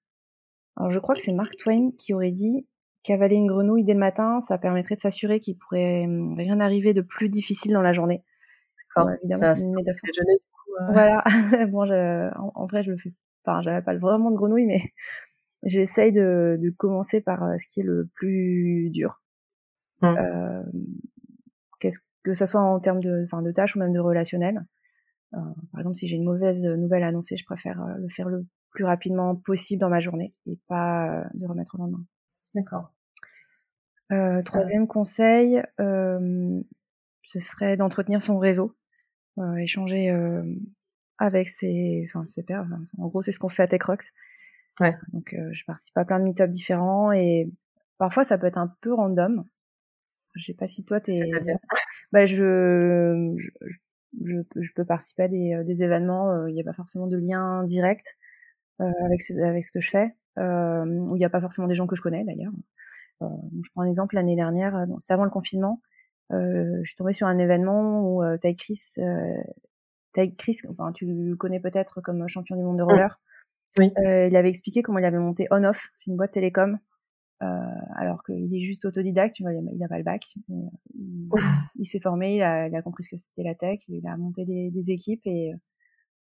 Alors, 0.77 0.91
je 0.91 0.99
crois 0.99 1.15
que 1.15 1.23
c'est 1.23 1.33
Mark 1.33 1.57
Twain 1.57 1.91
qui 1.97 2.15
aurait 2.15 2.33
dit 2.33 2.67
qu'avaler 3.05 3.37
une 3.37 3.47
grenouille 3.47 3.85
dès 3.85 3.93
le 3.93 4.01
matin, 4.01 4.41
ça 4.41 4.59
permettrait 4.59 4.97
de 4.97 5.01
s'assurer 5.01 5.39
qu'il 5.39 5.57
pourrait 5.57 6.05
hum, 6.05 6.35
rien 6.37 6.59
arriver 6.59 6.95
de 6.95 7.03
plus 7.03 7.29
difficile 7.29 7.73
dans 7.73 7.83
la 7.83 7.93
journée. 7.93 8.25
D'accord. 8.97 9.13
évidemment, 9.23 9.55
c'est 9.55 9.65
une 9.65 9.77
métaphore. 9.77 10.01
Euh. 10.81 10.93
Voilà. 10.93 11.25
bon, 11.71 11.85
je, 11.85 12.31
en, 12.37 12.67
vrai, 12.67 12.83
je 12.83 12.91
le 12.91 12.97
fais 12.97 13.13
enfin 13.45 13.63
j'avais 13.63 13.83
pas 13.83 13.97
vraiment 13.97 14.31
de 14.31 14.37
grenouille, 14.37 14.67
mais 14.67 14.83
j'essaye 15.63 16.13
de, 16.13 16.59
de, 16.61 16.71
commencer 16.71 17.21
par 17.21 17.43
euh, 17.45 17.57
ce 17.59 17.67
qui 17.67 17.81
est 17.81 17.85
le 17.85 18.09
plus 18.15 18.91
dur. 18.91 19.23
Mmh. 20.03 20.07
Euh, 20.07 20.63
qu'est-ce 21.81 22.01
que 22.25 22.35
ça 22.35 22.47
soit 22.47 22.63
en 22.63 22.81
termes 22.81 23.01
de, 23.01 23.23
enfin, 23.25 23.43
de 23.43 23.53
tâches 23.53 23.77
ou 23.77 23.79
même 23.79 23.93
de 23.93 24.01
relationnel. 24.01 24.65
Euh, 25.35 25.39
par 25.73 25.81
exemple, 25.81 25.97
si 25.97 26.07
j'ai 26.07 26.17
une 26.17 26.25
mauvaise 26.25 26.65
nouvelle 26.65 27.03
à 27.03 27.09
annoncer, 27.09 27.37
je 27.37 27.45
préfère 27.45 27.81
euh, 27.83 27.95
le 27.99 28.09
faire 28.09 28.29
le 28.29 28.47
plus 28.71 28.85
rapidement 28.85 29.37
possible 29.37 29.81
dans 29.81 29.89
ma 29.89 30.01
journée 30.01 30.35
et 30.47 30.59
pas 30.67 31.25
de 31.35 31.47
remettre 31.47 31.77
au 31.77 31.79
lendemain. 31.79 32.05
D'accord. 32.55 32.93
Euh, 34.11 34.43
troisième 34.43 34.89
conseil, 34.89 35.63
ce 35.79 37.39
serait 37.39 37.77
d'entretenir 37.77 38.21
son 38.21 38.39
réseau, 38.39 38.77
échanger 39.59 40.11
avec 41.19 41.49
ses, 41.49 42.05
enfin, 42.09 42.27
ses 42.27 42.43
pairs. 42.43 42.67
en 42.99 43.07
gros, 43.09 43.23
c'est 43.23 43.33
ce 43.33 43.39
qu'on 43.39 43.49
fait 43.49 43.63
à 43.63 43.69
TechRox. 43.69 44.13
Ouais. 44.81 44.97
Donc, 45.13 45.35
euh, 45.35 45.51
je 45.53 45.65
participe 45.65 45.97
à 45.97 46.05
plein 46.05 46.19
de 46.19 46.25
meet 46.25 46.43
différents 46.43 47.13
et 47.13 47.49
parfois, 47.99 48.25
ça 48.25 48.39
peut 48.39 48.47
être 48.47 48.59
un 48.59 48.75
peu 48.81 48.93
random. 48.93 49.45
Je 50.35 50.45
sais 50.47 50.55
pas 50.55 50.67
si 50.67 50.85
toi, 50.85 51.01
t'es... 51.01 51.13
Bah, 52.13 52.27
je, 52.27 53.35
je, 53.37 53.51
je, 54.23 54.37
je, 54.55 54.73
peux 54.75 54.85
participer 54.85 55.25
à 55.25 55.29
des, 55.29 55.55
euh, 55.55 55.65
des 55.65 55.83
événements, 55.83 56.31
euh, 56.31 56.51
il 56.51 56.55
n'y 56.55 56.61
a 56.61 56.65
pas 56.65 56.73
forcément 56.73 57.07
de 57.07 57.17
lien 57.17 57.65
direct 57.65 58.17
euh, 58.81 58.91
avec, 59.05 59.21
ce, 59.21 59.33
avec 59.41 59.65
ce 59.65 59.73
que 59.73 59.81
je 59.81 59.91
fais, 59.91 60.15
où 60.37 61.17
il 61.17 61.19
n'y 61.19 61.25
a 61.25 61.31
pas 61.31 61.41
forcément 61.41 61.67
des 61.67 61.75
gens 61.75 61.87
que 61.87 61.97
je 61.97 62.03
connais 62.03 62.25
d'ailleurs. 62.25 62.53
Je 63.21 63.69
prends 63.73 63.83
un 63.83 63.89
exemple, 63.89 64.17
l'année 64.17 64.37
dernière, 64.37 64.87
c'était 64.99 65.15
avant 65.15 65.25
le 65.25 65.31
confinement, 65.31 65.81
je 66.31 66.83
suis 66.85 66.97
tombée 66.97 67.13
sur 67.13 67.27
un 67.27 67.39
événement 67.39 68.03
où 68.03 68.23
euh, 68.23 68.37
Chris 68.59 68.97
Chris, 70.37 70.59
enfin, 70.69 70.93
tu 70.93 71.07
le 71.07 71.37
connais 71.37 71.61
peut-être 71.61 72.01
comme 72.01 72.27
champion 72.29 72.57
du 72.57 72.63
monde 72.63 72.79
de 72.79 72.83
roller. 72.83 73.21
Oui. 73.79 73.93
Euh, 74.07 74.29
il 74.29 74.37
avait 74.37 74.49
expliqué 74.49 74.83
comment 74.83 74.99
il 74.99 75.05
avait 75.05 75.19
monté 75.19 75.49
On-Off, 75.51 75.89
c'est 75.97 76.11
une 76.11 76.17
boîte 76.17 76.33
télécom, 76.33 76.79
euh, 77.43 77.47
alors 77.97 78.23
qu'il 78.23 78.55
est 78.55 78.61
juste 78.61 78.85
autodidacte, 78.85 79.35
tu 79.35 79.43
vois, 79.43 79.53
il 79.53 79.79
n'a 79.79 79.89
pas 79.89 79.99
le 79.99 80.05
bac. 80.05 80.35
Euh, 80.51 80.55
il, 81.75 81.85
s'est 81.87 81.99
formé, 81.99 82.37
il 82.37 82.43
a, 82.43 82.69
il 82.69 82.77
a, 82.77 82.83
compris 82.83 83.05
ce 83.05 83.11
que 83.11 83.17
c'était 83.17 83.43
la 83.43 83.55
tech, 83.55 83.81
il 83.89 84.07
a 84.07 84.17
monté 84.17 84.45
des, 84.45 84.71
des 84.71 84.91
équipes 84.93 85.23
et 85.27 85.53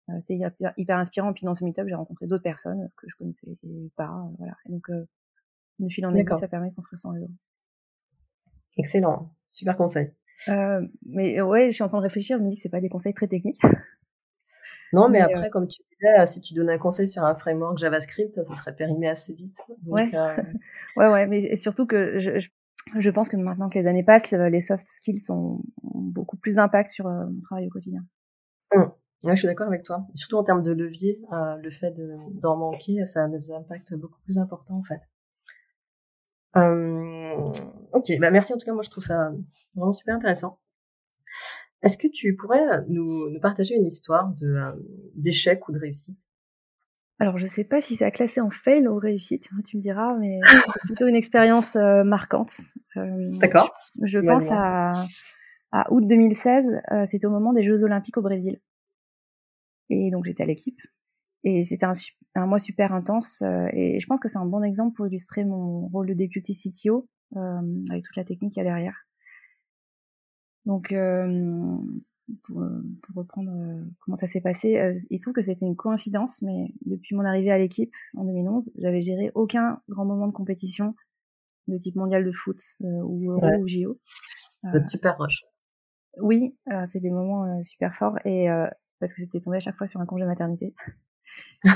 euh, 0.10 0.14
c'est 0.20 0.36
hyper, 0.36 0.74
hyper, 0.78 0.98
inspirant. 0.98 1.34
Puis 1.34 1.46
dans 1.46 1.56
ce 1.56 1.64
meet-up, 1.64 1.88
j'ai 1.88 1.96
rencontré 1.96 2.28
d'autres 2.28 2.44
personnes 2.44 2.90
que 2.98 3.08
je 3.10 3.16
connaissais 3.16 3.58
pas, 3.96 4.30
voilà. 4.38 4.56
Et 4.66 4.72
donc, 4.72 4.90
euh, 4.90 5.06
de 5.80 5.90
fil 5.90 6.06
en 6.06 6.16
aiguille, 6.16 6.38
ça 6.38 6.48
permet 6.48 6.70
de 6.70 6.76
construire 6.76 7.00
son 7.00 7.10
réseau. 7.10 7.30
Excellent, 8.78 9.34
super 9.48 9.76
conseil. 9.76 10.14
Euh, 10.50 10.82
mais 11.06 11.42
ouais, 11.42 11.68
je 11.68 11.76
suis 11.76 11.84
en 11.84 11.88
train 11.88 12.00
de 12.00 12.04
réfléchir, 12.04 12.38
je 12.38 12.44
me 12.44 12.50
dis 12.50 12.56
que 12.56 12.62
c'est 12.62 12.70
pas 12.70 12.82
des 12.82 12.90
conseils 12.90 13.14
très 13.14 13.28
techniques. 13.28 13.62
Non, 14.94 15.08
mais, 15.08 15.22
après, 15.22 15.50
comme 15.50 15.70
tu 15.70 15.82
disais, 15.94 16.26
si 16.26 16.42
tu 16.42 16.54
donnais 16.54 16.74
un 16.74 16.78
conseil 16.78 17.08
sur 17.08 17.24
un 17.24 17.34
framework 17.34 17.78
JavaScript, 17.78 18.44
ce 18.44 18.56
serait 18.56 18.76
périmé 18.76 19.08
assez 19.08 19.34
vite. 19.34 19.56
ouais. 19.86 20.12
ouais, 20.98 21.08
ouais, 21.08 21.28
mais 21.28 21.56
surtout 21.56 21.86
que 21.86 22.20
je, 22.20 22.46
je, 23.00 23.10
pense 23.10 23.30
que 23.30 23.38
maintenant 23.38 23.70
que 23.70 23.80
les 23.80 23.88
années 23.88 24.04
passent, 24.04 24.32
les 24.32 24.60
soft 24.60 24.86
skills 24.86 25.32
ont, 25.32 25.62
beaucoup 25.82 26.36
plus 26.36 26.56
d'impact 26.56 26.90
sur 26.90 27.08
mon 27.08 27.40
travail 27.40 27.68
au 27.68 27.70
quotidien. 27.70 28.02
Mmh. 28.76 28.82
Ouais, 29.24 29.36
je 29.36 29.40
suis 29.40 29.48
d'accord 29.48 29.68
avec 29.68 29.84
toi. 29.84 30.08
Surtout 30.16 30.38
en 30.38 30.44
termes 30.44 30.64
de 30.64 30.72
levier, 30.72 31.22
euh, 31.32 31.56
le 31.58 31.70
fait 31.70 31.94
d'en 32.34 32.58
manquer, 32.58 33.06
ça 33.06 33.26
a 33.26 33.28
des 33.28 33.52
impacts 33.52 33.94
beaucoup 33.94 34.20
plus 34.26 34.40
importants 34.40 34.78
en 34.78 34.84
fait. 34.84 35.02
Euh, 36.58 37.36
ok, 37.94 38.12
bah 38.20 38.32
merci 38.32 38.54
en 38.54 38.58
tout 38.58 38.66
cas, 38.66 38.74
moi 38.74 38.84
je 38.84 38.90
trouve 38.90 39.04
ça 39.04 39.32
vraiment 39.76 39.92
super 39.92 40.16
intéressant. 40.16 40.60
Est-ce 41.82 41.98
que 41.98 42.08
tu 42.08 42.36
pourrais 42.36 42.84
nous, 42.90 43.30
nous 43.30 43.40
partager 43.40 43.76
une 43.76 43.86
histoire 43.86 44.34
de 44.40 44.48
euh, 44.48 44.72
d'échec 45.16 45.68
ou 45.68 45.72
de 45.72 45.80
réussite? 45.80 46.20
Alors, 47.22 47.38
je 47.38 47.46
sais 47.46 47.64
pas 47.64 47.82
si 47.82 47.96
ça 47.96 48.08
a 48.08 48.12
classé 48.12 48.42
en 48.42 48.50
fail 48.50 48.88
ou 48.88 48.98
réussite, 48.98 49.48
tu 49.64 49.78
me 49.78 49.82
diras, 49.82 50.16
mais 50.18 50.40
c'est 50.74 50.82
plutôt 50.86 51.06
une 51.06 51.16
expérience 51.16 51.76
euh, 51.76 52.04
marquante. 52.04 52.52
Euh, 52.98 53.38
D'accord. 53.38 53.72
Je, 54.02 54.20
pense 54.20 54.50
à, 54.50 54.92
à, 55.72 55.94
août 55.94 56.04
2016, 56.08 56.82
euh, 56.92 57.06
c'était 57.06 57.28
au 57.28 57.30
moment 57.30 57.54
des 57.54 57.62
Jeux 57.62 57.84
Olympiques 57.84 58.18
au 58.18 58.24
Brésil. 58.24 58.60
Et 59.90 60.10
donc, 60.10 60.26
j'étais 60.26 60.42
à 60.42 60.48
l'équipe. 60.48 60.82
Et 61.44 61.64
c'était 61.64 61.86
un, 61.86 61.92
un, 62.36 62.46
mois 62.46 62.60
super 62.60 62.94
intense. 62.94 63.42
et 63.74 64.00
je 64.00 64.06
pense 64.08 64.20
que 64.20 64.28
c'est 64.28 64.38
un 64.38 64.46
bon 64.46 64.64
exemple 64.64 64.96
pour 64.96 65.08
illustrer 65.08 65.46
mon 65.46 65.88
rôle 65.88 66.08
de 66.08 66.14
deputy 66.14 66.54
CTO, 66.54 67.08
avec 67.36 68.04
toute 68.04 68.16
la 68.16 68.24
technique 68.24 68.54
qu'il 68.54 68.64
y 68.64 68.66
a 68.66 68.70
derrière. 68.70 68.96
Donc, 70.66 70.94
pour, 72.44 72.62
euh, 72.62 72.82
pour 73.04 73.16
reprendre 73.16 73.52
euh, 73.52 73.84
comment 74.00 74.16
ça 74.16 74.28
s'est 74.28 74.42
passé, 74.42 74.78
euh, 74.78 74.98
il 75.10 75.18
se 75.18 75.24
trouve 75.24 75.34
que 75.34 75.42
c'était 75.42 75.66
une 75.66 75.76
coïncidence, 75.76 76.42
mais 76.42 76.74
depuis 76.86 77.16
mon 77.16 77.26
arrivée 77.26 77.52
à 77.52 77.58
l'équipe 77.58 77.94
en 78.16 78.26
2011, 78.26 78.72
j'avais 78.78 79.02
géré 79.02 79.32
aucun 79.36 79.82
grand 79.90 80.06
moment 80.06 80.28
de 80.28 80.34
compétition 80.34 80.96
de 81.68 81.78
type 81.78 81.96
mondial 81.96 82.26
de 82.26 82.32
foot 82.32 82.60
ou 82.80 83.32
Euro 83.32 83.48
ou 83.62 83.68
JO. 83.68 84.00
C'était 84.60 84.86
super 84.86 85.18
rush. 85.18 85.42
Oui, 86.20 86.56
c'est 86.86 87.00
des 87.00 87.12
moments 87.12 87.62
super 87.64 87.96
forts 87.96 88.18
et 88.26 88.48
parce 89.00 89.14
que 89.14 89.22
c'était 89.22 89.40
tombé 89.40 89.58
à 89.58 89.60
chaque 89.60 89.76
fois 89.76 89.88
sur 89.88 90.02
un 90.02 90.06
congé 90.06 90.26
maternité. 90.26 90.74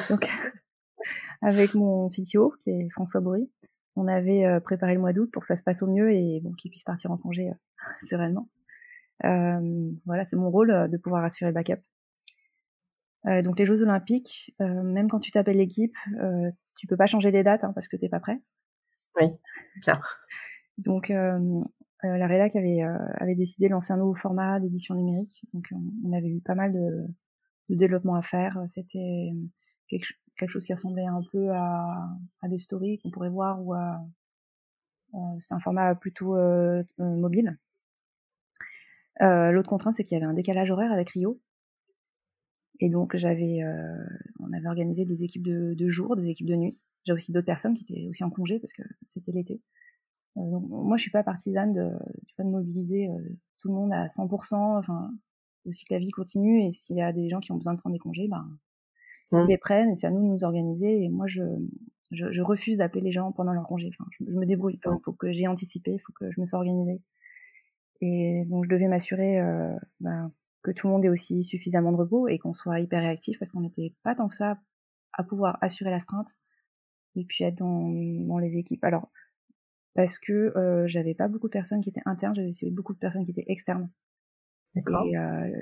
Donc, 0.09 0.27
avec 1.41 1.73
mon 1.73 2.07
CTO, 2.07 2.53
qui 2.59 2.71
est 2.71 2.89
François 2.89 3.21
Bory, 3.21 3.49
on 3.95 4.07
avait 4.07 4.59
préparé 4.61 4.93
le 4.93 4.99
mois 4.99 5.13
d'août 5.13 5.29
pour 5.31 5.41
que 5.41 5.47
ça 5.47 5.55
se 5.55 5.63
passe 5.63 5.81
au 5.81 5.87
mieux 5.87 6.11
et 6.11 6.41
bon, 6.43 6.51
qu'il 6.53 6.69
puisse 6.69 6.83
partir 6.83 7.11
en 7.11 7.17
congé 7.17 7.51
sereinement. 8.09 8.49
Euh, 9.23 9.91
voilà, 10.05 10.23
c'est 10.25 10.35
mon 10.35 10.49
rôle 10.49 10.71
euh, 10.71 10.87
de 10.87 10.97
pouvoir 10.97 11.23
assurer 11.23 11.51
le 11.51 11.53
backup. 11.53 11.81
Euh, 13.27 13.41
donc 13.41 13.57
les 13.57 13.65
Jeux 13.65 13.81
Olympiques, 13.81 14.53
même 14.59 15.09
quand 15.09 15.19
tu 15.19 15.31
t'appelles 15.31 15.57
l'équipe, 15.57 15.97
tu 16.75 16.85
peux 16.85 16.97
pas 16.97 17.07
changer 17.07 17.31
les 17.31 17.41
dates 17.41 17.63
hein, 17.63 17.71
parce 17.73 17.87
que 17.87 17.97
t'es 17.97 18.09
pas 18.09 18.19
prêt. 18.19 18.39
Oui, 19.19 19.27
c'est 19.73 19.79
clair. 19.79 20.19
Donc 20.77 21.09
la 21.09 22.27
rédac 22.27 22.55
avait, 22.55 22.81
avait 22.81 23.33
décidé 23.33 23.67
de 23.67 23.71
lancer 23.71 23.93
un 23.93 23.97
nouveau 23.97 24.13
format 24.13 24.59
d'édition 24.59 24.93
numérique. 24.93 25.43
Donc 25.53 25.69
on, 25.71 26.13
avait 26.13 26.29
eu 26.29 26.39
pas 26.39 26.53
mal 26.53 26.71
de, 26.71 27.07
de 27.69 27.75
développement 27.75 28.15
à 28.15 28.21
faire. 28.21 28.61
C'était 28.67 29.31
quelque, 29.87 30.07
quelque, 30.37 30.49
chose 30.49 30.65
qui 30.65 30.73
ressemblait 30.73 31.05
un 31.05 31.21
peu 31.31 31.51
à, 31.51 32.07
des 32.43 32.57
stories 32.57 32.99
qu'on 32.99 33.11
pourrait 33.11 33.29
voir 33.29 33.63
ou 33.63 33.73
à 33.73 34.01
c'était 35.39 35.53
un 35.53 35.59
format 35.59 35.95
plutôt 35.95 36.35
mobile. 36.97 37.57
Euh, 39.21 39.51
l'autre 39.51 39.69
contrainte, 39.69 39.93
c'est 39.93 40.03
qu'il 40.03 40.17
y 40.17 40.21
avait 40.21 40.29
un 40.29 40.33
décalage 40.33 40.71
horaire 40.71 40.91
avec 40.91 41.09
Rio. 41.11 41.39
Et 42.81 42.89
donc, 42.89 43.15
j'avais, 43.15 43.63
euh, 43.63 44.05
on 44.39 44.51
avait 44.51 44.67
organisé 44.67 45.05
des 45.05 45.23
équipes 45.23 45.43
de, 45.43 45.87
jour, 45.87 46.15
des 46.17 46.27
équipes 46.27 46.47
de 46.47 46.55
nuit. 46.55 46.85
J'ai 47.05 47.13
aussi 47.13 47.31
d'autres 47.31 47.45
personnes 47.45 47.73
qui 47.73 47.83
étaient 47.83 48.07
aussi 48.09 48.23
en 48.23 48.29
congé 48.29 48.59
parce 48.59 48.73
que 48.73 48.83
c'était 49.05 49.31
l'été. 49.31 49.61
Euh, 50.37 50.51
donc, 50.51 50.67
moi, 50.67 50.97
je 50.97 51.03
suis 51.03 51.11
pas 51.11 51.23
partisane 51.23 51.71
de, 51.73 51.91
de 52.37 52.43
mobiliser 52.43 53.07
tout 53.59 53.69
le 53.69 53.75
monde 53.75 53.93
à 53.93 54.07
100%. 54.07 54.55
Enfin, 54.77 55.13
aussi 55.65 55.85
que 55.85 55.93
la 55.93 55.99
vie 55.99 56.11
continue 56.11 56.63
et 56.65 56.71
s'il 56.71 56.97
y 56.97 57.01
a 57.01 57.11
des 57.11 57.29
gens 57.29 57.39
qui 57.39 57.51
ont 57.51 57.57
besoin 57.57 57.73
de 57.73 57.79
prendre 57.79 57.93
des 57.93 57.99
congés, 57.99 58.27
ben, 58.27 58.47
ils 59.31 59.37
mmh. 59.37 59.47
les 59.47 59.57
prennent 59.57 59.89
et 59.89 59.95
c'est 59.95 60.07
à 60.07 60.11
nous 60.11 60.21
de 60.21 60.27
nous 60.27 60.43
organiser. 60.43 61.03
Et 61.03 61.09
moi, 61.09 61.25
je, 61.27 61.43
je, 62.11 62.31
je 62.31 62.41
refuse 62.41 62.77
d'appeler 62.77 63.01
les 63.01 63.11
gens 63.11 63.31
pendant 63.31 63.53
leur 63.53 63.67
congé. 63.67 63.89
Enfin, 63.89 64.09
je, 64.11 64.23
me 64.23 64.45
débrouille. 64.45 64.79
Il 64.83 64.99
faut 65.03 65.13
que 65.13 65.31
j'ai 65.31 65.47
anticipé, 65.47 65.93
il 65.93 65.99
faut 65.99 66.13
que 66.13 66.31
je 66.31 66.39
me 66.39 66.45
sois 66.45 66.59
organisée. 66.59 67.01
Et 68.01 68.43
donc, 68.45 68.65
je 68.65 68.69
devais 68.69 68.87
m'assurer 68.87 69.39
euh, 69.39 69.73
ben, 69.99 70.31
que 70.61 70.71
tout 70.71 70.87
le 70.87 70.93
monde 70.93 71.05
ait 71.05 71.09
aussi 71.09 71.43
suffisamment 71.43 71.91
de 71.91 71.97
repos 71.97 72.27
et 72.27 72.37
qu'on 72.37 72.53
soit 72.53 72.79
hyper 72.79 73.01
réactif 73.01 73.39
parce 73.39 73.51
qu'on 73.51 73.61
n'était 73.61 73.93
pas 74.03 74.15
tant 74.15 74.27
que 74.27 74.35
ça 74.35 74.59
à 75.13 75.23
pouvoir 75.23 75.57
assurer 75.61 75.89
l'astreinte 75.89 76.35
et 77.15 77.23
puis 77.23 77.43
être 77.43 77.55
dans, 77.55 77.89
dans 78.27 78.37
les 78.37 78.57
équipes. 78.57 78.83
Alors, 78.83 79.09
parce 79.93 80.19
que 80.19 80.55
euh, 80.57 80.87
j'avais 80.87 81.13
pas 81.13 81.27
beaucoup 81.27 81.47
de 81.47 81.53
personnes 81.53 81.81
qui 81.81 81.89
étaient 81.89 82.01
internes, 82.05 82.35
j'avais 82.35 82.49
aussi 82.49 82.69
beaucoup 82.69 82.93
de 82.93 82.99
personnes 82.99 83.23
qui 83.23 83.31
étaient 83.31 83.45
externes. 83.47 83.89
D'accord. 84.75 85.05
Et 85.05 85.17
euh, 85.17 85.61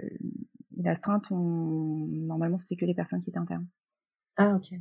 l'astreinte, 0.77 1.31
on... 1.31 2.07
normalement, 2.09 2.57
c'était 2.57 2.75
que 2.75 2.85
les 2.85 2.95
personnes 2.95 3.21
qui 3.21 3.29
étaient 3.29 3.39
internes. 3.39 3.67
Ah, 4.37 4.55
ok. 4.55 4.73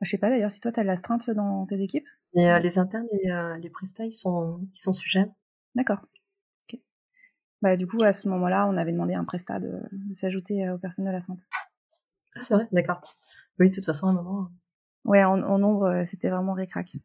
Je 0.00 0.10
sais 0.10 0.18
pas 0.18 0.30
d'ailleurs 0.30 0.50
si 0.50 0.60
toi, 0.60 0.72
tu 0.72 0.80
as 0.80 0.82
de 0.82 0.88
l'astreinte 0.88 1.30
dans 1.30 1.66
tes 1.66 1.80
équipes? 1.80 2.08
Et, 2.34 2.50
euh, 2.50 2.58
les 2.58 2.78
internes 2.78 3.06
et 3.12 3.30
euh, 3.30 3.56
les 3.58 3.70
prestats, 3.70 4.06
ils 4.06 4.12
sont, 4.12 4.58
ils 4.72 4.78
sont 4.78 4.92
sujets. 4.92 5.28
D'accord. 5.74 6.00
Bah, 7.62 7.76
du 7.76 7.86
coup, 7.86 8.02
à 8.02 8.12
ce 8.12 8.28
moment-là, 8.28 8.66
on 8.68 8.76
avait 8.76 8.90
demandé 8.90 9.14
à 9.14 9.20
un 9.20 9.24
prestat 9.24 9.60
de, 9.60 9.80
s'ajouter 10.12 10.66
euh, 10.66 10.74
aux 10.74 10.78
personnes 10.78 11.04
de 11.04 11.10
la 11.10 11.20
santé. 11.20 11.44
Ah, 12.34 12.40
c'est 12.42 12.54
vrai, 12.54 12.66
d'accord. 12.72 13.16
Oui, 13.60 13.70
de 13.70 13.74
toute 13.74 13.84
façon, 13.84 14.08
à 14.08 14.10
un 14.10 14.14
moment. 14.14 14.48
Ouais, 15.04 15.22
en, 15.22 15.36
nombre, 15.36 15.86
euh, 15.86 16.04
c'était 16.04 16.28
vraiment 16.28 16.54
récrac. 16.54 16.96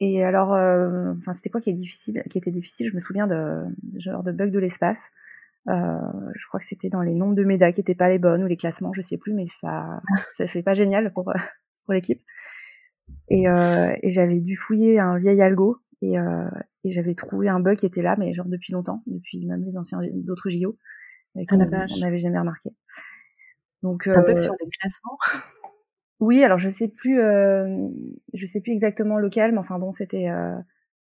Et 0.00 0.22
alors, 0.24 0.54
euh, 0.54 1.12
enfin, 1.18 1.32
c'était 1.32 1.48
quoi 1.48 1.60
qui 1.60 1.70
est 1.70 1.74
difficile, 1.74 2.22
qui 2.30 2.38
était 2.38 2.50
difficile? 2.50 2.88
Je 2.88 2.94
me 2.94 3.00
souviens 3.00 3.26
de, 3.26 3.64
genre 3.96 4.22
de 4.22 4.32
bug 4.32 4.50
de 4.50 4.58
l'espace. 4.58 5.10
je 5.66 6.46
crois 6.48 6.60
que 6.60 6.66
c'était 6.66 6.90
dans 6.90 7.02
les 7.02 7.14
nombres 7.14 7.34
de 7.34 7.44
médailles 7.44 7.72
qui 7.72 7.80
étaient 7.80 7.94
pas 7.94 8.08
les 8.08 8.18
bonnes 8.18 8.44
ou 8.44 8.46
les 8.46 8.56
classements, 8.56 8.92
je 8.92 9.00
sais 9.02 9.16
plus, 9.16 9.32
mais 9.32 9.46
ça, 9.46 10.02
ça 10.36 10.46
fait 10.46 10.62
pas 10.62 10.74
génial 10.74 11.12
pour 11.12 11.32
pour 11.84 11.94
l'équipe. 11.94 12.22
Et, 13.28 13.44
et 13.46 14.10
j'avais 14.10 14.40
dû 14.40 14.56
fouiller 14.56 14.98
un 14.98 15.16
vieil 15.16 15.40
algo 15.40 15.80
et, 16.02 16.18
euh, 16.18 16.48
et 16.84 16.90
j'avais 16.90 17.14
trouvé 17.14 17.48
un 17.48 17.60
bug 17.60 17.78
qui 17.78 17.86
était 17.86 18.02
là, 18.02 18.16
mais 18.18 18.34
genre 18.34 18.46
depuis 18.46 18.72
longtemps, 18.72 19.02
depuis 19.06 19.44
même 19.46 19.64
les 19.64 19.76
anciens 19.76 20.00
d'autres 20.12 20.50
JO, 20.50 20.76
et 21.36 21.46
qu'on 21.46 21.56
n'avait 21.56 22.18
jamais 22.18 22.38
remarqué. 22.38 22.70
Donc, 23.82 24.06
un 24.06 24.22
bug 24.22 24.36
euh, 24.36 24.42
sur 24.42 24.54
les 24.60 24.68
classements? 24.80 25.18
Oui, 26.20 26.42
alors 26.42 26.58
je 26.58 26.68
sais 26.68 26.88
plus, 26.88 27.20
euh, 27.20 27.88
je 28.32 28.46
sais 28.46 28.60
plus 28.60 28.72
exactement 28.72 29.18
lequel, 29.18 29.52
mais 29.52 29.58
enfin 29.58 29.78
bon, 29.78 29.92
c'était 29.92 30.28
euh, 30.28 30.56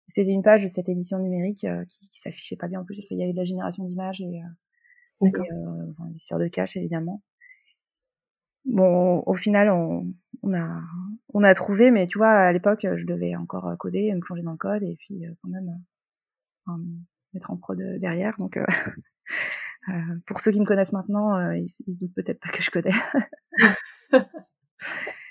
c'était 0.07 0.31
une 0.31 0.43
page 0.43 0.63
de 0.63 0.67
cette 0.67 0.89
édition 0.89 1.19
numérique 1.19 1.63
euh, 1.63 1.85
qui, 1.85 2.09
qui 2.09 2.19
s'affichait 2.19 2.55
pas 2.55 2.67
bien 2.67 2.81
en 2.81 2.85
plus. 2.85 3.05
Il 3.11 3.19
y 3.19 3.23
avait 3.23 3.33
de 3.33 3.37
la 3.37 3.43
génération 3.43 3.83
d'images 3.85 4.21
et, 4.21 4.41
et 5.21 5.31
enfin, 5.91 6.09
des 6.09 6.15
histoires 6.15 6.39
de 6.39 6.47
cache 6.47 6.75
évidemment. 6.77 7.21
Bon, 8.65 9.21
au 9.27 9.35
final, 9.35 9.69
on, 9.69 10.11
on, 10.41 10.53
a, 10.55 10.81
on 11.33 11.43
a 11.43 11.53
trouvé, 11.53 11.91
mais 11.91 12.07
tu 12.07 12.17
vois, 12.17 12.31
à 12.31 12.51
l'époque, 12.51 12.87
je 12.95 13.05
devais 13.05 13.35
encore 13.35 13.75
coder, 13.77 14.11
me 14.13 14.19
plonger 14.19 14.41
dans 14.41 14.51
le 14.51 14.57
code 14.57 14.81
et 14.83 14.95
puis 14.97 15.25
euh, 15.25 15.31
quand 15.41 15.49
même 15.49 15.79
euh, 16.69 16.71
mettre 17.33 17.51
en 17.51 17.57
prod 17.57 17.79
euh, 17.79 17.99
derrière. 17.99 18.35
Donc, 18.39 18.57
pour 20.25 20.39
ceux 20.41 20.51
qui 20.51 20.59
me 20.59 20.65
connaissent 20.65 20.93
maintenant, 20.93 21.51
ils, 21.51 21.67
ils, 21.85 21.93
se 21.93 21.99
doutent 21.99 22.15
peut-être 22.15 22.39
pas 22.39 22.49
que 22.49 22.63
je 22.63 22.71
codais. 22.71 22.89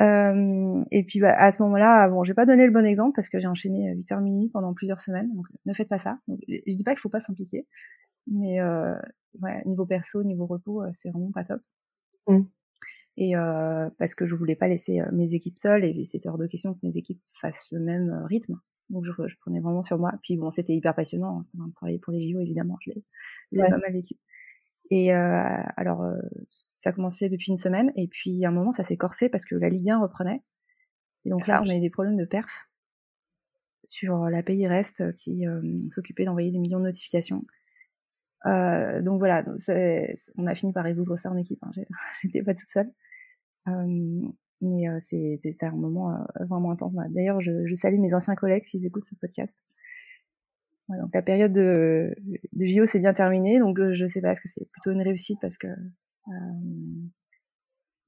Euh, 0.00 0.82
et 0.90 1.04
puis 1.04 1.20
bah, 1.20 1.32
à 1.38 1.52
ce 1.52 1.62
moment-là, 1.62 2.08
bon, 2.08 2.24
j'ai 2.24 2.34
pas 2.34 2.44
donné 2.44 2.66
le 2.66 2.72
bon 2.72 2.84
exemple 2.84 3.12
parce 3.14 3.28
que 3.28 3.38
j'ai 3.38 3.46
enchaîné 3.46 3.94
8 3.94 4.12
heures 4.12 4.20
minuit 4.20 4.48
pendant 4.48 4.74
plusieurs 4.74 4.98
semaines. 4.98 5.32
Donc 5.32 5.46
ne 5.64 5.72
faites 5.74 5.88
pas 5.88 6.00
ça. 6.00 6.18
Donc, 6.26 6.40
je 6.48 6.74
dis 6.74 6.82
pas 6.82 6.90
qu'il 6.90 6.98
faut 6.98 7.08
pas 7.08 7.20
s'impliquer, 7.20 7.68
mais 8.26 8.60
euh, 8.60 8.96
ouais, 9.40 9.62
niveau 9.64 9.86
perso, 9.86 10.24
niveau 10.24 10.46
repos, 10.46 10.82
c'est 10.90 11.10
vraiment 11.10 11.30
pas 11.30 11.44
top. 11.44 11.60
Mmh 12.26 12.42
et 13.16 13.36
euh, 13.36 13.88
parce 13.98 14.14
que 14.14 14.26
je 14.26 14.34
voulais 14.34 14.56
pas 14.56 14.68
laisser 14.68 15.00
euh, 15.00 15.06
mes 15.12 15.34
équipes 15.34 15.58
seules 15.58 15.84
et 15.84 16.04
c'était 16.04 16.28
hors 16.28 16.38
de 16.38 16.46
question 16.46 16.74
que 16.74 16.80
mes 16.82 16.96
équipes 16.98 17.20
fassent 17.40 17.68
le 17.72 17.80
même 17.80 18.10
euh, 18.10 18.26
rythme. 18.26 18.60
Donc 18.90 19.04
je, 19.04 19.12
je 19.26 19.36
prenais 19.38 19.60
vraiment 19.60 19.82
sur 19.82 19.98
moi. 19.98 20.12
Puis 20.22 20.36
bon, 20.36 20.50
c'était 20.50 20.74
hyper 20.74 20.94
passionnant. 20.94 21.42
C'était 21.50 21.62
un 21.62 21.70
travail 21.70 21.98
pour 21.98 22.12
les 22.12 22.20
JO 22.20 22.40
évidemment. 22.40 22.76
Je 22.84 22.92
l'ai 23.52 23.62
pas 23.62 23.78
mal 23.78 23.92
vécu. 23.92 24.14
Et 24.90 25.12
euh, 25.12 25.62
alors 25.76 26.02
euh, 26.02 26.16
ça 26.50 26.90
a 26.90 26.92
commencé 26.92 27.28
depuis 27.28 27.50
une 27.50 27.56
semaine 27.56 27.92
et 27.96 28.06
puis 28.06 28.44
à 28.44 28.48
un 28.48 28.52
moment 28.52 28.70
ça 28.70 28.84
s'est 28.84 28.96
corsé 28.96 29.28
parce 29.28 29.44
que 29.44 29.56
la 29.56 29.68
Ligue 29.68 29.90
1 29.90 30.00
reprenait. 30.00 30.42
Et 31.24 31.30
donc 31.30 31.46
là 31.46 31.62
on 31.64 31.68
a 31.68 31.74
eu 31.74 31.80
des 31.80 31.90
problèmes 31.90 32.16
de 32.16 32.24
perf 32.24 32.68
sur 33.82 34.24
la 34.26 34.42
pays 34.42 34.66
reste 34.66 35.12
qui 35.14 35.44
s'occupait 35.90 36.24
d'envoyer 36.24 36.50
des 36.50 36.58
millions 36.58 36.78
de 36.78 36.84
notifications. 36.84 37.44
Euh, 38.46 39.02
donc 39.02 39.18
voilà, 39.18 39.44
on 40.36 40.46
a 40.46 40.54
fini 40.54 40.72
par 40.72 40.84
résoudre 40.84 41.16
ça 41.16 41.30
en 41.30 41.36
équipe. 41.36 41.58
Hein. 41.62 41.70
J'étais 42.22 42.42
pas 42.42 42.54
toute 42.54 42.68
seule. 42.68 42.90
Euh, 43.68 44.28
mais 44.60 44.88
euh, 44.88 44.98
c'était 45.00 45.66
un 45.66 45.72
moment 45.72 46.12
euh, 46.12 46.44
vraiment 46.44 46.70
intense. 46.70 46.92
D'ailleurs, 47.10 47.40
je, 47.40 47.66
je, 47.66 47.74
salue 47.74 47.98
mes 47.98 48.14
anciens 48.14 48.34
collègues 48.34 48.62
s'ils 48.62 48.86
écoutent 48.86 49.04
ce 49.04 49.14
podcast. 49.16 49.56
Donc 50.88 51.14
la 51.14 51.22
période 51.22 51.52
de, 51.52 52.14
de 52.52 52.64
JO 52.64 52.86
s'est 52.86 53.00
bien 53.00 53.12
terminée, 53.12 53.58
donc 53.58 53.78
je 53.92 54.06
sais 54.06 54.20
pas, 54.20 54.32
est-ce 54.32 54.40
que 54.40 54.48
c'est 54.48 54.68
plutôt 54.70 54.92
une 54.92 55.02
réussite 55.02 55.38
parce 55.40 55.58
que 55.58 55.68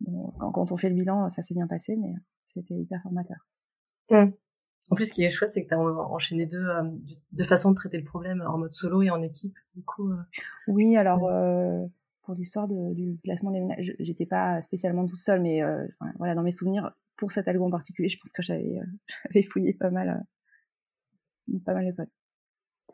bon, 0.00 0.32
quand, 0.38 0.52
quand, 0.52 0.72
on 0.72 0.76
fait 0.76 0.88
le 0.88 0.94
bilan, 0.94 1.28
ça 1.28 1.42
s'est 1.42 1.54
bien 1.54 1.66
passé, 1.66 1.96
mais 1.96 2.14
c'était 2.46 2.74
hyper 2.74 3.02
formateur. 3.02 3.48
Mmh. 4.10 4.30
En 4.90 4.94
plus, 4.94 5.06
ce 5.06 5.12
qui 5.12 5.22
est 5.24 5.30
chouette, 5.30 5.52
c'est 5.52 5.64
que 5.64 5.68
tu 5.68 5.74
as 5.74 5.78
enchaîné 5.78 6.46
deux, 6.46 6.66
deux 7.32 7.44
façons 7.44 7.70
de 7.70 7.76
traiter 7.76 7.98
le 7.98 8.04
problème 8.04 8.42
en 8.46 8.58
mode 8.58 8.72
solo 8.72 9.02
et 9.02 9.10
en 9.10 9.22
équipe. 9.22 9.58
Du 9.74 9.82
coup, 9.82 10.10
oui, 10.66 10.96
alors 10.96 11.28
pour 12.28 12.34
l'histoire 12.34 12.68
du 12.68 13.18
placement 13.22 13.50
des 13.50 13.60
ménages, 13.60 13.94
j'étais 13.98 14.26
pas 14.26 14.60
spécialement 14.60 15.06
toute 15.06 15.18
seule, 15.18 15.40
mais 15.40 15.62
euh, 15.62 15.86
voilà, 16.18 16.34
dans 16.34 16.42
mes 16.42 16.50
souvenirs, 16.50 16.92
pour 17.16 17.32
cet 17.32 17.48
algo 17.48 17.64
en 17.64 17.70
particulier, 17.70 18.10
je 18.10 18.18
pense 18.18 18.32
que 18.32 18.42
j'avais 18.42 18.78
euh, 19.34 19.42
fouillé 19.50 19.72
pas 19.72 19.88
mal, 19.88 20.26
euh, 21.50 21.58
pas 21.64 21.72
mal 21.72 21.86
les 21.86 21.94
codes. 21.94 22.10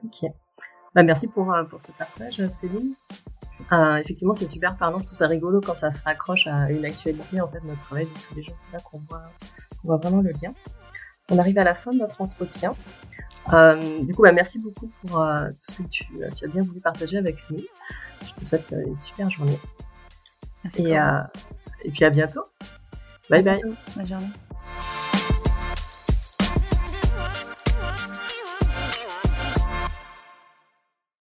Ok. 0.04 0.30
Bah, 0.94 1.02
merci 1.02 1.26
pour, 1.28 1.52
pour 1.68 1.80
ce 1.80 1.92
partage, 1.92 2.46
Céline. 2.46 2.94
Euh, 3.72 3.96
effectivement, 3.96 4.34
c'est 4.34 4.46
super 4.46 4.76
parlant. 4.76 4.98
Je 5.00 5.06
trouve 5.06 5.18
ça 5.18 5.26
rigolo 5.26 5.60
quand 5.60 5.74
ça 5.74 5.90
se 5.90 6.02
raccroche 6.02 6.46
à 6.46 6.70
une 6.70 6.84
actualité, 6.84 7.40
en 7.40 7.48
fait, 7.48 7.62
notre 7.64 7.80
travail 7.82 8.06
de 8.06 8.10
tous 8.10 8.34
les 8.34 8.42
jours. 8.42 8.56
C'est 8.64 8.76
là 8.76 8.82
qu'on 8.82 8.98
voit, 9.08 9.24
on 9.84 9.88
voit 9.88 9.96
vraiment 9.96 10.20
le 10.20 10.30
lien. 10.30 10.52
On 11.30 11.38
arrive 11.38 11.58
à 11.58 11.64
la 11.64 11.74
fin 11.74 11.90
de 11.92 11.98
notre 11.98 12.20
entretien. 12.20 12.74
Euh, 13.52 14.02
du 14.02 14.14
coup, 14.14 14.22
bah, 14.22 14.32
merci 14.32 14.58
beaucoup 14.58 14.90
pour 15.00 15.20
euh, 15.20 15.50
tout 15.50 15.72
ce 15.72 15.76
que 15.76 15.82
tu, 15.88 16.04
tu, 16.36 16.44
as 16.44 16.48
bien 16.48 16.62
voulu 16.62 16.80
partager 16.80 17.18
avec 17.18 17.36
nous. 17.50 17.58
Je 18.26 18.32
te 18.32 18.44
souhaite 18.44 18.74
une 18.86 18.96
super 18.96 19.30
journée. 19.30 19.58
Merci 20.62 20.86
et, 20.88 20.98
et 21.84 21.90
puis 21.90 22.04
à 22.04 22.10
bientôt. 22.10 22.44
Bye 23.30 23.42
bye. 23.42 23.60
Bonne 23.96 24.06
journée. 24.06 24.28